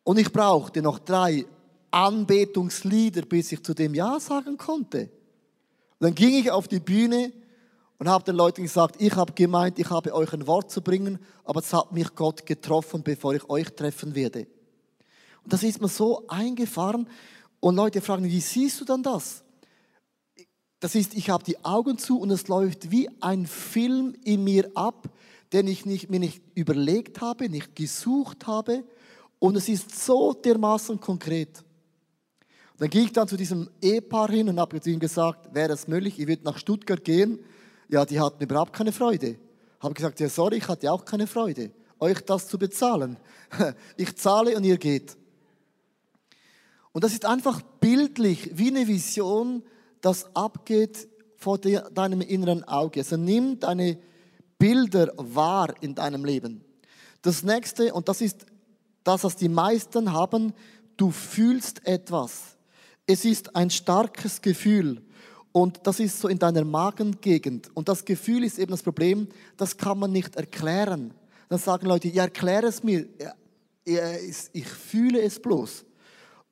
Und 0.04 0.18
ich 0.18 0.32
brauchte 0.32 0.82
noch 0.82 0.98
drei 0.98 1.44
Anbetungslieder, 1.90 3.22
bis 3.22 3.52
ich 3.52 3.62
zu 3.62 3.74
dem 3.74 3.94
Ja 3.94 4.18
sagen 4.18 4.56
konnte. 4.56 5.10
Und 5.98 6.06
dann 6.06 6.14
ging 6.14 6.34
ich 6.34 6.50
auf 6.50 6.66
die 6.66 6.80
Bühne 6.80 7.32
und 7.98 8.08
habe 8.08 8.24
den 8.24 8.34
Leuten 8.34 8.62
gesagt, 8.62 9.00
ich 9.00 9.14
habe 9.14 9.32
gemeint, 9.32 9.78
ich 9.78 9.88
habe 9.90 10.12
euch 10.12 10.32
ein 10.32 10.46
Wort 10.48 10.70
zu 10.70 10.80
bringen, 10.82 11.20
aber 11.44 11.60
es 11.60 11.72
hat 11.72 11.92
mich 11.92 12.14
Gott 12.16 12.44
getroffen, 12.46 13.02
bevor 13.04 13.34
ich 13.34 13.48
euch 13.48 13.68
treffen 13.76 14.14
werde. 14.14 14.48
Und 15.44 15.52
das 15.52 15.62
ist 15.62 15.80
mir 15.80 15.88
so 15.88 16.26
eingefahren 16.26 17.08
und 17.60 17.76
Leute 17.76 18.00
fragen, 18.00 18.24
wie 18.24 18.40
siehst 18.40 18.80
du 18.80 18.84
dann 18.84 19.04
das? 19.04 19.44
Das 20.80 20.96
ist, 20.96 21.14
ich 21.14 21.30
habe 21.30 21.44
die 21.44 21.64
Augen 21.64 21.96
zu 21.96 22.18
und 22.18 22.32
es 22.32 22.48
läuft 22.48 22.90
wie 22.90 23.08
ein 23.20 23.46
Film 23.46 24.16
in 24.24 24.42
mir 24.42 24.68
ab, 24.74 25.08
den 25.52 25.68
ich 25.68 25.86
nicht, 25.86 26.10
mir 26.10 26.18
nicht 26.18 26.42
überlegt 26.56 27.20
habe, 27.20 27.48
nicht 27.48 27.76
gesucht 27.76 28.48
habe. 28.48 28.82
Und 29.42 29.56
es 29.56 29.68
ist 29.68 30.04
so 30.04 30.34
dermaßen 30.34 31.00
konkret. 31.00 31.64
Dann 32.78 32.88
ging 32.88 33.06
ich 33.06 33.12
dann 33.12 33.26
zu 33.26 33.36
diesem 33.36 33.68
Ehepaar 33.80 34.30
hin 34.30 34.48
und 34.48 34.60
habe 34.60 34.80
zu 34.80 34.88
ihm 34.88 35.00
gesagt, 35.00 35.52
wäre 35.52 35.72
es 35.72 35.88
möglich, 35.88 36.20
ich 36.20 36.28
würde 36.28 36.44
nach 36.44 36.56
Stuttgart 36.56 37.02
gehen. 37.02 37.40
Ja, 37.88 38.04
die 38.04 38.20
hatten 38.20 38.40
überhaupt 38.40 38.72
keine 38.72 38.92
Freude. 38.92 39.40
Habe 39.80 39.94
gesagt, 39.94 40.20
ja 40.20 40.28
sorry, 40.28 40.58
ich 40.58 40.68
hatte 40.68 40.92
auch 40.92 41.04
keine 41.04 41.26
Freude, 41.26 41.72
euch 41.98 42.20
das 42.20 42.46
zu 42.46 42.56
bezahlen. 42.56 43.16
Ich 43.96 44.14
zahle 44.16 44.56
und 44.56 44.62
ihr 44.62 44.78
geht. 44.78 45.16
Und 46.92 47.02
das 47.02 47.12
ist 47.12 47.24
einfach 47.24 47.62
bildlich, 47.80 48.56
wie 48.56 48.68
eine 48.68 48.86
Vision, 48.86 49.64
das 50.02 50.36
abgeht 50.36 51.08
vor 51.36 51.58
deinem 51.58 52.20
inneren 52.20 52.62
Auge. 52.62 53.00
Also 53.00 53.16
nimm 53.16 53.58
deine 53.58 53.98
Bilder 54.56 55.12
wahr 55.16 55.74
in 55.80 55.96
deinem 55.96 56.24
Leben. 56.24 56.64
Das 57.22 57.42
nächste, 57.42 57.92
und 57.92 58.08
das 58.08 58.20
ist 58.20 58.46
das, 59.04 59.24
was 59.24 59.36
die 59.36 59.48
meisten 59.48 60.12
haben, 60.12 60.52
du 60.96 61.10
fühlst 61.10 61.86
etwas. 61.86 62.56
Es 63.06 63.24
ist 63.24 63.56
ein 63.56 63.70
starkes 63.70 64.40
Gefühl. 64.42 65.02
Und 65.52 65.86
das 65.86 66.00
ist 66.00 66.18
so 66.18 66.28
in 66.28 66.38
deiner 66.38 66.64
Magengegend. 66.64 67.70
Und 67.74 67.88
das 67.88 68.04
Gefühl 68.04 68.44
ist 68.44 68.58
eben 68.58 68.70
das 68.70 68.82
Problem, 68.82 69.28
das 69.56 69.76
kann 69.76 69.98
man 69.98 70.10
nicht 70.10 70.36
erklären. 70.36 71.12
Dann 71.48 71.58
sagen 71.58 71.86
Leute, 71.86 72.08
ja, 72.08 72.22
erkläre 72.24 72.66
es 72.66 72.82
mir. 72.82 73.06
Ich 73.84 74.68
fühle 74.68 75.20
es 75.20 75.40
bloß. 75.40 75.84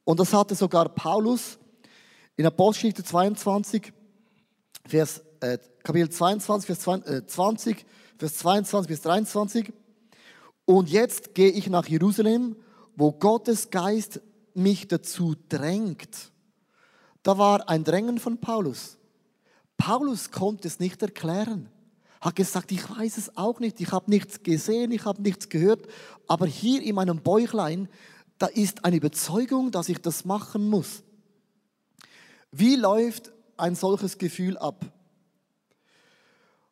Und 0.04 0.20
das 0.20 0.32
hatte 0.32 0.54
sogar 0.54 0.88
Paulus 0.88 1.58
in 2.36 2.46
Apostelgeschichte 2.46 3.04
22, 3.04 3.92
Vers, 4.86 5.22
äh, 5.40 5.58
Kapitel 5.82 6.10
22, 6.10 6.66
Vers 6.66 6.80
20, 7.26 7.78
äh, 7.78 7.84
Vers 8.18 8.36
22 8.38 8.88
bis 8.88 9.00
23. 9.02 9.72
Und 10.70 10.88
jetzt 10.88 11.34
gehe 11.34 11.50
ich 11.50 11.68
nach 11.68 11.88
Jerusalem, 11.88 12.54
wo 12.94 13.10
Gottes 13.10 13.70
Geist 13.70 14.20
mich 14.54 14.86
dazu 14.86 15.34
drängt. 15.48 16.30
Da 17.24 17.38
war 17.38 17.68
ein 17.68 17.82
Drängen 17.82 18.20
von 18.20 18.38
Paulus. 18.38 18.96
Paulus 19.76 20.30
konnte 20.30 20.68
es 20.68 20.78
nicht 20.78 21.02
erklären. 21.02 21.68
Hat 22.20 22.36
gesagt, 22.36 22.70
ich 22.70 22.88
weiß 22.88 23.18
es 23.18 23.36
auch 23.36 23.58
nicht, 23.58 23.80
ich 23.80 23.90
habe 23.90 24.08
nichts 24.12 24.44
gesehen, 24.44 24.92
ich 24.92 25.04
habe 25.04 25.20
nichts 25.22 25.48
gehört, 25.48 25.88
aber 26.28 26.46
hier 26.46 26.80
in 26.84 26.94
meinem 26.94 27.20
Bäuchlein, 27.20 27.88
da 28.38 28.46
ist 28.46 28.84
eine 28.84 28.94
Überzeugung, 28.94 29.72
dass 29.72 29.88
ich 29.88 30.00
das 30.00 30.24
machen 30.24 30.68
muss. 30.68 31.02
Wie 32.52 32.76
läuft 32.76 33.32
ein 33.56 33.74
solches 33.74 34.18
Gefühl 34.18 34.56
ab? 34.56 34.84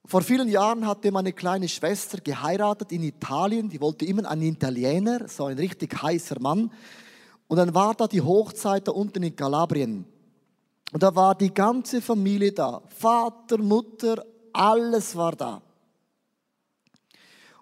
Vor 0.05 0.23
vielen 0.23 0.49
Jahren 0.49 0.87
hatte 0.87 1.13
meine 1.13 1.33
kleine 1.33 1.69
Schwester 1.69 2.19
geheiratet 2.19 2.93
in 2.93 3.03
Italien. 3.03 3.69
Die 3.69 3.81
wollte 3.81 4.05
immer 4.07 4.29
einen 4.29 4.43
Italiener, 4.43 5.29
so 5.29 5.47
ein 5.47 5.59
richtig 5.59 6.03
heißer 6.03 6.41
Mann. 6.41 6.73
Und 7.47 7.57
dann 7.57 7.75
war 7.75 7.95
da 7.95 8.07
die 8.07 8.23
Hochzeit 8.23 8.89
da 8.89 8.93
unten 8.93 9.23
in 9.23 9.37
Kalabrien. 9.37 10.07
Und 10.93 11.03
da 11.03 11.15
war 11.15 11.35
die 11.35 11.53
ganze 11.53 12.01
Familie 12.01 12.53
da. 12.53 12.83
Vater, 12.89 13.59
Mutter, 13.59 14.25
alles 14.53 15.15
war 15.15 15.33
da. 15.33 15.61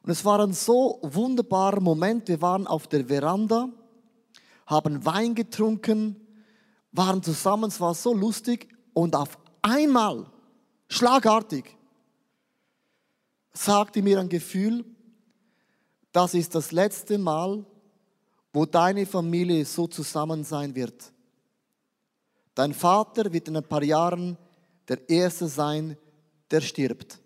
Und 0.02 0.10
es 0.10 0.24
war 0.24 0.38
ein 0.40 0.52
so 0.52 1.00
wunderbarer 1.02 1.80
Moment. 1.80 2.28
Wir 2.28 2.40
waren 2.40 2.66
auf 2.68 2.86
der 2.86 3.06
Veranda, 3.06 3.68
haben 4.66 5.04
Wein 5.04 5.34
getrunken 5.34 6.26
waren 6.96 7.22
zusammen, 7.22 7.68
es 7.68 7.80
war 7.80 7.94
so 7.94 8.14
lustig 8.14 8.68
und 8.94 9.14
auf 9.14 9.38
einmal, 9.62 10.26
schlagartig, 10.88 11.76
sagte 13.56 14.02
mir 14.02 14.20
ein 14.20 14.28
Gefühl, 14.28 14.84
das 16.12 16.34
ist 16.34 16.54
das 16.54 16.72
letzte 16.72 17.18
Mal, 17.18 17.64
wo 18.52 18.64
deine 18.64 19.06
Familie 19.06 19.64
so 19.64 19.86
zusammen 19.86 20.44
sein 20.44 20.74
wird. 20.74 21.12
Dein 22.54 22.72
Vater 22.72 23.30
wird 23.32 23.48
in 23.48 23.56
ein 23.56 23.68
paar 23.68 23.82
Jahren 23.82 24.38
der 24.88 25.08
Erste 25.08 25.46
sein, 25.46 25.96
der 26.50 26.60
stirbt. 26.60 27.18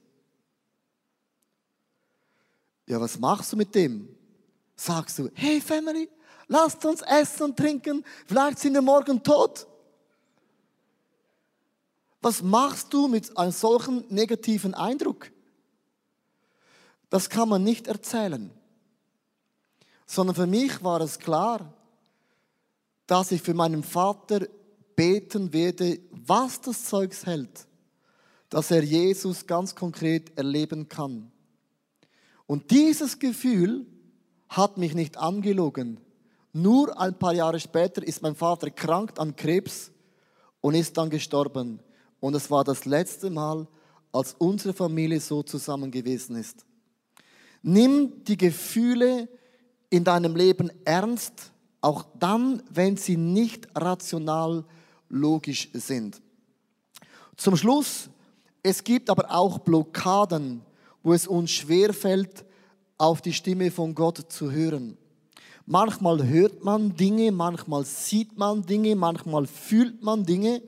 Ja, 2.87 3.01
was 3.01 3.19
machst 3.19 3.53
du 3.53 3.57
mit 3.57 3.73
dem? 3.75 4.09
Sagst 4.75 5.19
du, 5.19 5.31
hey 5.35 5.61
Family, 5.61 6.09
lasst 6.49 6.85
uns 6.85 7.03
essen 7.03 7.45
und 7.45 7.57
trinken, 7.57 8.05
vielleicht 8.27 8.59
sind 8.59 8.75
wir 8.75 8.83
morgen 8.83 9.23
tot. 9.23 9.69
Was 12.21 12.43
machst 12.43 12.93
du 12.93 13.07
mit 13.07 13.37
einem 13.37 13.53
solchen 13.53 14.05
negativen 14.09 14.75
Eindruck? 14.75 15.31
Das 17.11 17.29
kann 17.29 17.49
man 17.49 17.63
nicht 17.63 17.87
erzählen. 17.89 18.51
Sondern 20.07 20.35
für 20.35 20.47
mich 20.47 20.83
war 20.83 21.01
es 21.01 21.19
klar, 21.19 21.75
dass 23.07 23.33
ich 23.33 23.43
für 23.43 23.55
meinen 23.55 23.83
Vater 23.83 24.47
beten 24.97 25.53
werde, 25.53 25.99
was 26.11 26.61
das 26.61 26.85
Zeugs 26.85 27.27
hält, 27.27 27.67
dass 28.49 28.71
er 28.71 28.83
Jesus 28.83 29.47
ganz 29.47 29.75
konkret 29.75 30.37
erleben 30.39 30.89
kann. 30.89 31.33
Und 32.47 32.71
dieses 32.71 33.19
Gefühl 33.19 33.87
hat 34.49 34.79
mich 34.79 34.95
nicht 34.95 35.17
angelogen. 35.17 36.01
Nur 36.53 37.01
ein 37.01 37.19
paar 37.19 37.33
Jahre 37.33 37.61
später 37.61 38.03
ist 38.03 38.23
mein 38.23 38.35
Vater 38.35 38.71
krank 38.71 39.19
an 39.19 39.37
Krebs 39.37 39.93
und 40.61 40.75
ist 40.75 40.97
dann 40.97 41.11
gestorben. 41.11 41.81
Und 42.19 42.35
es 42.35 42.51
war 42.51 42.65
das 42.65 42.85
letzte 42.85 43.31
Mal, 43.31 43.67
als 44.13 44.35
unsere 44.39 44.75
Familie 44.75 45.21
so 45.21 45.43
zusammen 45.43 45.91
gewesen 45.91 46.37
ist. 46.37 46.65
Nimm 47.63 48.25
die 48.25 48.37
Gefühle 48.37 49.29
in 49.91 50.05
deinem 50.05 50.37
Leben 50.37 50.71
ernst, 50.85 51.53
auch 51.81 52.05
dann, 52.19 52.63
wenn 52.71 52.97
sie 52.97 53.17
nicht 53.17 53.69
rational 53.75 54.65
logisch 55.09 55.69
sind. 55.73 56.21
Zum 57.37 57.57
Schluss, 57.57 58.09
es 58.63 58.85
gibt 58.85 59.11
aber 59.11 59.31
auch 59.31 59.59
Blockaden, 59.59 60.63
wo 61.03 61.13
es 61.13 61.27
uns 61.27 61.51
schwerfällt, 61.51 62.45
auf 62.99 63.23
die 63.23 63.33
Stimme 63.33 63.71
von 63.71 63.95
Gott 63.95 64.31
zu 64.31 64.51
hören. 64.51 64.99
Manchmal 65.65 66.27
hört 66.27 66.65
man 66.65 66.95
Dinge, 66.97 67.33
manchmal 67.33 67.85
sieht 67.85 68.37
man 68.37 68.67
Dinge, 68.67 68.95
manchmal 68.95 69.47
fühlt 69.47 70.03
man 70.03 70.25
Dinge, 70.25 70.63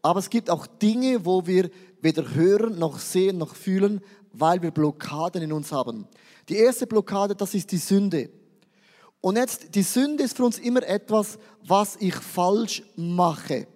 aber 0.00 0.20
es 0.20 0.30
gibt 0.30 0.48
auch 0.48 0.66
Dinge, 0.66 1.24
wo 1.26 1.46
wir 1.46 1.70
weder 2.00 2.34
hören 2.34 2.78
noch 2.78 2.98
sehen 2.98 3.38
noch 3.38 3.54
fühlen, 3.54 4.00
weil 4.32 4.62
wir 4.62 4.70
Blockaden 4.70 5.42
in 5.42 5.52
uns 5.52 5.72
haben. 5.72 6.06
Die 6.48 6.56
erste 6.56 6.86
Blockade, 6.86 7.34
das 7.34 7.54
ist 7.54 7.72
die 7.72 7.78
Sünde. 7.78 8.30
Und 9.20 9.36
jetzt, 9.36 9.74
die 9.74 9.82
Sünde 9.82 10.22
ist 10.22 10.36
für 10.36 10.44
uns 10.44 10.58
immer 10.58 10.82
etwas, 10.82 11.38
was 11.62 11.96
ich 11.96 12.14
falsch 12.14 12.82
mache. 12.96 13.66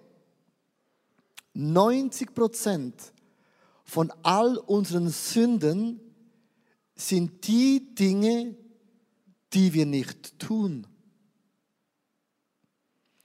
90 1.53 2.35
Prozent 2.35 2.93
von 3.83 4.13
all 4.21 4.57
unseren 4.57 5.09
Sünden 5.09 5.99
sind 6.95 7.47
die 7.47 7.95
Dinge, 7.95 8.55
die 9.53 9.73
wir 9.73 9.85
nicht 9.85 10.37
tun. 10.37 10.85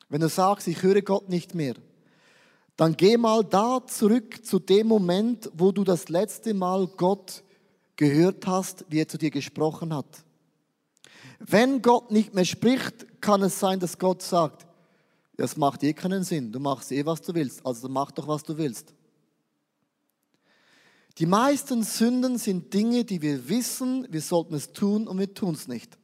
Wenn 0.09 0.22
du 0.22 0.28
sagst, 0.28 0.66
ich 0.68 0.83
höre 0.83 1.02
Gott 1.02 1.28
nicht 1.28 1.54
mehr, 1.54 1.74
dann 2.76 2.96
geh 2.96 3.16
mal 3.16 3.44
da 3.44 3.87
zurück 3.87 4.44
zu 4.44 4.59
dem 4.59 4.88
Moment, 4.88 5.50
wo 5.54 5.70
du 5.70 5.85
das 5.85 6.09
letzte 6.09 6.54
Mal 6.54 6.87
Gott 6.87 7.43
gehört 7.96 8.46
hast, 8.46 8.85
wie 8.88 9.00
er 9.00 9.09
zu 9.09 9.18
dir 9.18 9.30
gesprochen 9.30 9.94
hat. 9.94 10.24
Wenn 11.38 11.83
Gott 11.83 12.11
nicht 12.11 12.35
mehr 12.35 12.44
spricht, 12.44 13.20
kann 13.20 13.42
es 13.42 13.59
sein, 13.59 13.80
dass 13.80 13.98
Gott 13.98 14.22
sagt, 14.22 14.66
das 15.37 15.57
macht 15.57 15.83
eh 15.83 15.92
keinen 15.92 16.22
Sinn, 16.22 16.52
du 16.52 16.61
machst 16.61 16.92
eh, 16.92 17.04
was 17.04 17.20
du 17.22 17.35
willst, 17.35 17.64
also 17.66 17.88
mach 17.88 18.11
doch, 18.12 18.28
was 18.28 18.42
du 18.42 18.57
willst. 18.57 18.94
Die 21.18 21.26
meisten 21.26 21.83
Sünden 21.83 22.38
sind 22.38 22.74
Dinge, 22.74 23.04
die 23.04 23.22
wir 23.22 23.48
wissen, 23.48 24.07
wir 24.11 24.20
sollten 24.20 24.54
es 24.54 24.72
tun 24.72 25.07
und 25.07 25.18
wir 25.18 25.33
tun 25.33 25.54
es 25.54 25.68
nicht. 25.68 25.96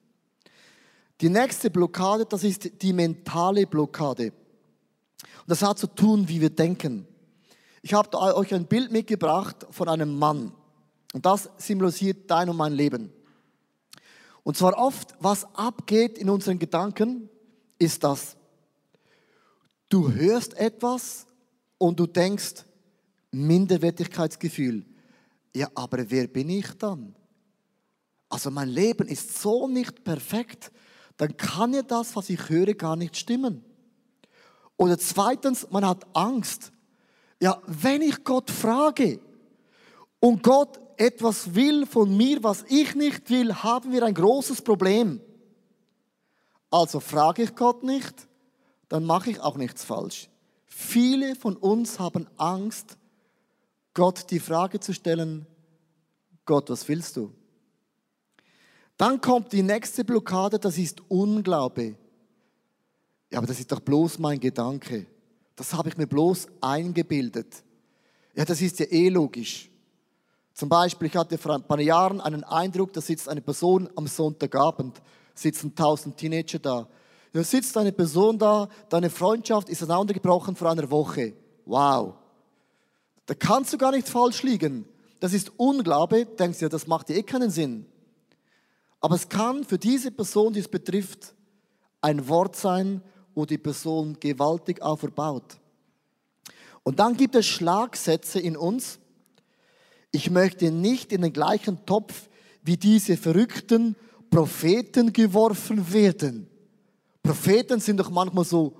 Die 1.20 1.28
nächste 1.28 1.70
Blockade, 1.70 2.24
das 2.26 2.44
ist 2.44 2.82
die 2.82 2.92
mentale 2.92 3.66
Blockade. 3.66 4.32
Und 4.32 5.48
das 5.48 5.62
hat 5.62 5.78
zu 5.78 5.88
tun, 5.88 6.28
wie 6.28 6.40
wir 6.40 6.50
denken. 6.50 7.06
Ich 7.82 7.92
habe 7.92 8.16
euch 8.18 8.54
ein 8.54 8.66
Bild 8.66 8.92
mitgebracht 8.92 9.66
von 9.70 9.88
einem 9.88 10.18
Mann. 10.18 10.52
Und 11.12 11.26
das 11.26 11.50
symbolisiert 11.56 12.30
dein 12.30 12.48
und 12.48 12.56
mein 12.56 12.72
Leben. 12.72 13.12
Und 14.42 14.56
zwar 14.56 14.78
oft, 14.78 15.14
was 15.18 15.44
abgeht 15.54 16.18
in 16.18 16.30
unseren 16.30 16.58
Gedanken, 16.58 17.28
ist 17.78 18.04
das. 18.04 18.36
Du 19.88 20.12
hörst 20.12 20.54
etwas 20.54 21.26
und 21.78 21.98
du 21.98 22.06
denkst, 22.06 22.64
Minderwertigkeitsgefühl. 23.32 24.84
Ja, 25.54 25.68
aber 25.74 26.08
wer 26.10 26.28
bin 26.28 26.48
ich 26.48 26.66
dann? 26.78 27.14
Also 28.28 28.50
mein 28.50 28.68
Leben 28.68 29.08
ist 29.08 29.40
so 29.40 29.66
nicht 29.66 30.04
perfekt, 30.04 30.70
dann 31.16 31.36
kann 31.36 31.74
ja 31.74 31.82
das, 31.82 32.14
was 32.16 32.30
ich 32.30 32.48
höre, 32.48 32.74
gar 32.74 32.96
nicht 32.96 33.16
stimmen. 33.16 33.64
Oder 34.76 34.96
zweitens, 34.98 35.66
man 35.70 35.86
hat 35.86 36.06
Angst. 36.14 36.72
Ja, 37.40 37.60
wenn 37.66 38.00
ich 38.02 38.24
Gott 38.24 38.50
frage 38.50 39.20
und 40.20 40.42
Gott 40.42 40.80
etwas 41.00 41.54
will 41.54 41.86
von 41.86 42.14
mir, 42.14 42.42
was 42.42 42.64
ich 42.68 42.94
nicht 42.94 43.30
will, 43.30 43.54
haben 43.54 43.90
wir 43.90 44.04
ein 44.04 44.12
großes 44.12 44.60
Problem. 44.60 45.20
Also 46.70 47.00
frage 47.00 47.42
ich 47.42 47.54
Gott 47.54 47.82
nicht, 47.82 48.28
dann 48.88 49.04
mache 49.04 49.30
ich 49.30 49.40
auch 49.40 49.56
nichts 49.56 49.82
falsch. 49.82 50.28
Viele 50.66 51.36
von 51.36 51.56
uns 51.56 51.98
haben 51.98 52.28
Angst, 52.36 52.98
Gott 53.94 54.30
die 54.30 54.40
Frage 54.40 54.78
zu 54.78 54.92
stellen, 54.92 55.46
Gott, 56.44 56.68
was 56.68 56.86
willst 56.86 57.16
du? 57.16 57.32
Dann 58.98 59.22
kommt 59.22 59.52
die 59.54 59.62
nächste 59.62 60.04
Blockade, 60.04 60.58
das 60.58 60.76
ist 60.76 61.00
Unglaube. 61.08 61.96
Ja, 63.30 63.38
aber 63.38 63.46
das 63.46 63.58
ist 63.58 63.72
doch 63.72 63.80
bloß 63.80 64.18
mein 64.18 64.38
Gedanke. 64.38 65.06
Das 65.56 65.72
habe 65.72 65.88
ich 65.88 65.96
mir 65.96 66.06
bloß 66.06 66.48
eingebildet. 66.60 67.64
Ja, 68.34 68.44
das 68.44 68.60
ist 68.60 68.78
ja 68.80 68.86
eh 68.86 69.08
logisch. 69.08 69.69
Zum 70.54 70.68
Beispiel, 70.68 71.08
ich 71.08 71.16
hatte 71.16 71.38
vor 71.38 71.54
ein 71.54 71.62
paar 71.62 71.80
Jahren 71.80 72.20
einen 72.20 72.44
Eindruck, 72.44 72.92
da 72.92 73.00
sitzt 73.00 73.28
eine 73.28 73.40
Person 73.40 73.88
am 73.96 74.06
Sonntagabend, 74.06 75.00
sitzen 75.34 75.74
tausend 75.74 76.16
Teenager 76.16 76.58
da. 76.58 76.88
Da 77.32 77.44
sitzt 77.44 77.76
eine 77.76 77.92
Person 77.92 78.38
da, 78.38 78.68
deine 78.88 79.08
Freundschaft 79.08 79.68
ist 79.68 79.82
auseinandergebrochen 79.82 80.56
vor 80.56 80.70
einer 80.70 80.90
Woche. 80.90 81.34
Wow. 81.64 82.14
Da 83.26 83.34
kannst 83.34 83.72
du 83.72 83.78
gar 83.78 83.92
nicht 83.92 84.08
falsch 84.08 84.42
liegen. 84.42 84.86
Das 85.20 85.32
ist 85.32 85.52
Unglaube, 85.56 86.26
denkst 86.26 86.58
du, 86.58 86.68
das 86.68 86.86
macht 86.86 87.08
dir 87.08 87.16
eh 87.16 87.22
keinen 87.22 87.50
Sinn. 87.50 87.86
Aber 89.00 89.14
es 89.14 89.28
kann 89.28 89.64
für 89.64 89.78
diese 89.78 90.10
Person, 90.10 90.52
die 90.52 90.60
es 90.60 90.68
betrifft, 90.68 91.34
ein 92.00 92.28
Wort 92.28 92.56
sein, 92.56 93.02
wo 93.34 93.46
die 93.46 93.58
Person 93.58 94.18
gewaltig 94.20 94.82
auferbaut. 94.82 95.58
Und 96.82 96.98
dann 96.98 97.16
gibt 97.16 97.34
es 97.34 97.46
Schlagsätze 97.46 98.40
in 98.40 98.56
uns. 98.56 98.98
Ich 100.12 100.30
möchte 100.30 100.70
nicht 100.70 101.12
in 101.12 101.22
den 101.22 101.32
gleichen 101.32 101.84
Topf 101.86 102.28
wie 102.62 102.76
diese 102.76 103.16
verrückten 103.16 103.96
Propheten 104.30 105.12
geworfen 105.12 105.92
werden. 105.92 106.48
Propheten 107.22 107.80
sind 107.80 107.98
doch 107.98 108.10
manchmal 108.10 108.44
so 108.44 108.76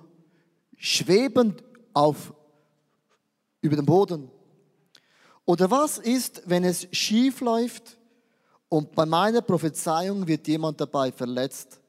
schwebend 0.76 1.62
auf 1.92 2.32
über 3.60 3.76
dem 3.76 3.86
Boden. 3.86 4.30
Oder 5.44 5.70
was 5.70 5.98
ist, 5.98 6.42
wenn 6.46 6.64
es 6.64 6.88
schief 6.92 7.40
läuft 7.40 7.98
und 8.68 8.94
bei 8.94 9.04
meiner 9.04 9.42
Prophezeiung 9.42 10.26
wird 10.26 10.46
jemand 10.46 10.80
dabei 10.80 11.10
verletzt. 11.12 11.80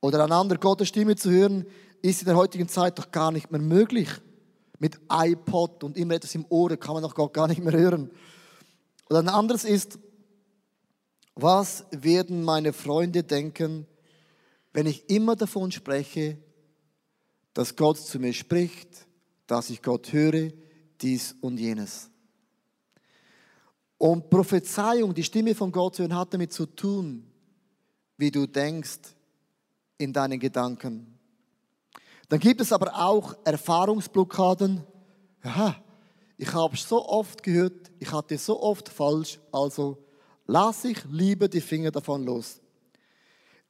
Oder 0.00 0.24
eine 0.24 0.34
andere 0.34 0.58
Gottes 0.58 0.88
Stimme 0.88 1.16
zu 1.16 1.30
hören, 1.30 1.66
ist 2.02 2.20
in 2.20 2.26
der 2.26 2.36
heutigen 2.36 2.68
Zeit 2.68 2.98
doch 2.98 3.10
gar 3.10 3.30
nicht 3.30 3.50
mehr 3.50 3.60
möglich. 3.60 4.08
Mit 4.78 4.98
iPod 5.10 5.84
und 5.84 5.96
immer 5.96 6.14
etwas 6.14 6.34
im 6.34 6.46
Ohr 6.48 6.76
kann 6.76 6.94
man 6.94 7.02
doch 7.02 7.32
gar 7.32 7.48
nicht 7.48 7.62
mehr 7.62 7.72
hören. 7.72 8.10
Oder 9.08 9.20
ein 9.20 9.28
anderes 9.28 9.64
ist, 9.64 9.98
was 11.34 11.84
werden 11.90 12.44
meine 12.44 12.72
Freunde 12.72 13.22
denken, 13.22 13.86
wenn 14.72 14.86
ich 14.86 15.08
immer 15.08 15.36
davon 15.36 15.72
spreche, 15.72 16.38
dass 17.52 17.76
Gott 17.76 17.98
zu 17.98 18.18
mir 18.18 18.32
spricht, 18.32 19.06
dass 19.46 19.70
ich 19.70 19.82
Gott 19.82 20.12
höre, 20.12 20.50
dies 21.00 21.36
und 21.40 21.58
jenes. 21.58 22.10
Und 23.98 24.28
Prophezeiung, 24.30 25.14
die 25.14 25.22
Stimme 25.22 25.54
von 25.54 25.70
Gott 25.70 25.98
hören, 25.98 26.14
hat 26.14 26.34
damit 26.34 26.52
zu 26.52 26.66
tun, 26.66 27.30
wie 28.16 28.30
du 28.30 28.46
denkst 28.46 28.98
in 29.98 30.12
deinen 30.12 30.40
Gedanken. 30.40 31.13
Dann 32.28 32.40
gibt 32.40 32.60
es 32.60 32.72
aber 32.72 32.94
auch 32.94 33.36
Erfahrungsblockaden. 33.44 34.82
Aha, 35.42 35.76
ich 36.36 36.52
habe 36.52 36.76
so 36.76 37.06
oft 37.06 37.42
gehört, 37.42 37.90
ich 37.98 38.10
hatte 38.10 38.38
so 38.38 38.60
oft 38.62 38.88
falsch, 38.88 39.38
also 39.52 39.98
lass 40.46 40.84
ich 40.84 41.04
lieber 41.04 41.48
die 41.48 41.60
Finger 41.60 41.90
davon 41.90 42.24
los. 42.24 42.60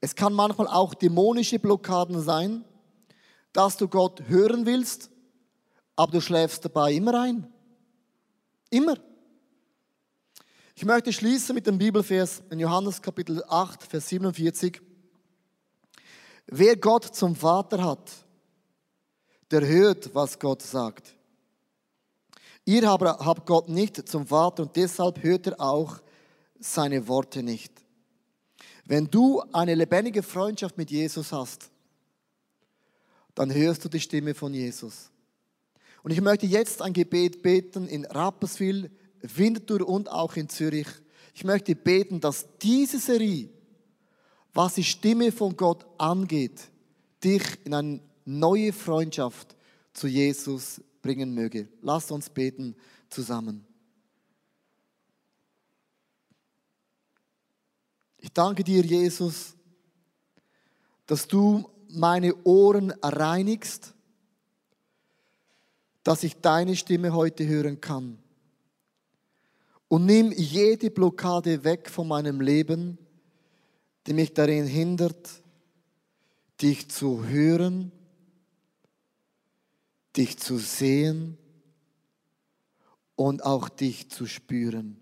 Es 0.00 0.14
kann 0.14 0.32
manchmal 0.32 0.68
auch 0.68 0.94
dämonische 0.94 1.58
Blockaden 1.58 2.20
sein, 2.20 2.64
dass 3.52 3.76
du 3.76 3.88
Gott 3.88 4.22
hören 4.28 4.66
willst, 4.66 5.10
aber 5.96 6.12
du 6.12 6.20
schläfst 6.20 6.64
dabei 6.64 6.92
immer 6.92 7.20
ein. 7.20 7.52
Immer. 8.70 8.96
Ich 10.74 10.84
möchte 10.84 11.12
schließen 11.12 11.54
mit 11.54 11.66
dem 11.66 11.78
Bibelvers 11.78 12.42
in 12.50 12.58
Johannes 12.58 13.00
Kapitel 13.00 13.42
8, 13.48 13.82
Vers 13.84 14.08
47. 14.08 14.80
Wer 16.46 16.76
Gott 16.76 17.04
zum 17.04 17.36
Vater 17.36 17.84
hat, 17.84 18.10
der 19.50 19.66
hört, 19.66 20.14
was 20.14 20.38
Gott 20.38 20.62
sagt. 20.62 21.14
Ihr 22.64 22.88
habt 22.88 23.46
Gott 23.46 23.68
nicht 23.68 24.08
zum 24.08 24.26
Vater 24.26 24.62
und 24.62 24.74
deshalb 24.74 25.22
hört 25.22 25.48
er 25.48 25.60
auch 25.60 26.00
seine 26.58 27.06
Worte 27.08 27.42
nicht. 27.42 27.72
Wenn 28.86 29.10
du 29.10 29.42
eine 29.52 29.74
lebendige 29.74 30.22
Freundschaft 30.22 30.76
mit 30.78 30.90
Jesus 30.90 31.32
hast, 31.32 31.70
dann 33.34 33.52
hörst 33.52 33.84
du 33.84 33.88
die 33.88 34.00
Stimme 34.00 34.34
von 34.34 34.54
Jesus. 34.54 35.10
Und 36.02 36.10
ich 36.10 36.20
möchte 36.20 36.46
jetzt 36.46 36.82
ein 36.82 36.92
Gebet 36.92 37.42
beten 37.42 37.88
in 37.88 38.04
Rapperswil, 38.04 38.90
Winterthur 39.20 39.88
und 39.88 40.10
auch 40.10 40.36
in 40.36 40.48
Zürich. 40.48 40.86
Ich 41.34 41.44
möchte 41.44 41.74
beten, 41.74 42.20
dass 42.20 42.46
diese 42.60 42.98
Serie, 42.98 43.48
was 44.52 44.74
die 44.74 44.84
Stimme 44.84 45.32
von 45.32 45.56
Gott 45.56 45.86
angeht, 45.98 46.68
dich 47.22 47.42
in 47.64 47.74
eine 47.74 48.00
neue 48.24 48.72
Freundschaft 48.72 49.56
zu 49.92 50.06
Jesus 50.06 50.80
bringen 51.02 51.34
möge. 51.34 51.68
Lasst 51.82 52.10
uns 52.10 52.30
beten 52.30 52.74
zusammen. 53.08 53.66
Ich 58.18 58.32
danke 58.32 58.64
dir, 58.64 58.82
Jesus, 58.82 59.54
dass 61.06 61.28
du 61.28 61.68
meine 61.88 62.34
Ohren 62.44 62.90
reinigst, 63.02 63.94
dass 66.02 66.22
ich 66.22 66.40
deine 66.40 66.74
Stimme 66.74 67.12
heute 67.12 67.46
hören 67.46 67.80
kann 67.80 68.18
und 69.88 70.06
nimm 70.06 70.32
jede 70.32 70.90
Blockade 70.90 71.64
weg 71.64 71.88
von 71.88 72.08
meinem 72.08 72.40
Leben, 72.40 72.98
die 74.06 74.12
mich 74.12 74.34
darin 74.34 74.66
hindert, 74.66 75.30
dich 76.60 76.90
zu 76.90 77.26
hören, 77.26 77.92
dich 80.16 80.38
zu 80.38 80.58
sehen 80.58 81.38
und 83.16 83.44
auch 83.44 83.68
dich 83.68 84.10
zu 84.10 84.26
spüren. 84.26 85.00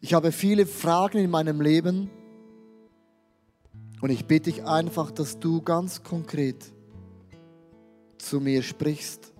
Ich 0.00 0.14
habe 0.14 0.32
viele 0.32 0.66
Fragen 0.66 1.18
in 1.18 1.30
meinem 1.30 1.60
Leben 1.60 2.10
und 4.00 4.10
ich 4.10 4.26
bitte 4.26 4.50
dich 4.50 4.64
einfach, 4.64 5.10
dass 5.10 5.38
du 5.38 5.62
ganz 5.62 6.02
konkret 6.02 6.72
zu 8.18 8.40
mir 8.40 8.62
sprichst 8.62 9.32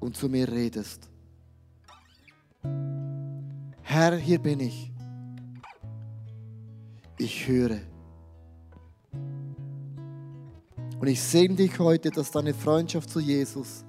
und 0.00 0.16
zu 0.16 0.28
mir 0.28 0.50
redest. 0.50 1.08
Herr, 3.82 4.16
hier 4.16 4.38
bin 4.38 4.60
ich. 4.60 4.90
Ich 7.18 7.46
höre. 7.46 7.91
Und 11.02 11.08
ich 11.08 11.20
sehne 11.20 11.56
dich 11.56 11.80
heute, 11.80 12.12
dass 12.12 12.30
deine 12.30 12.54
Freundschaft 12.54 13.10
zu 13.10 13.18
Jesus 13.18 13.84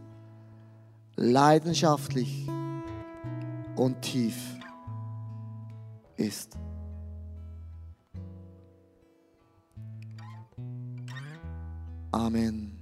leidenschaftlich 1.16 2.48
und 3.76 4.02
tief 4.02 4.36
ist. 6.18 6.58
Amen. 12.12 12.73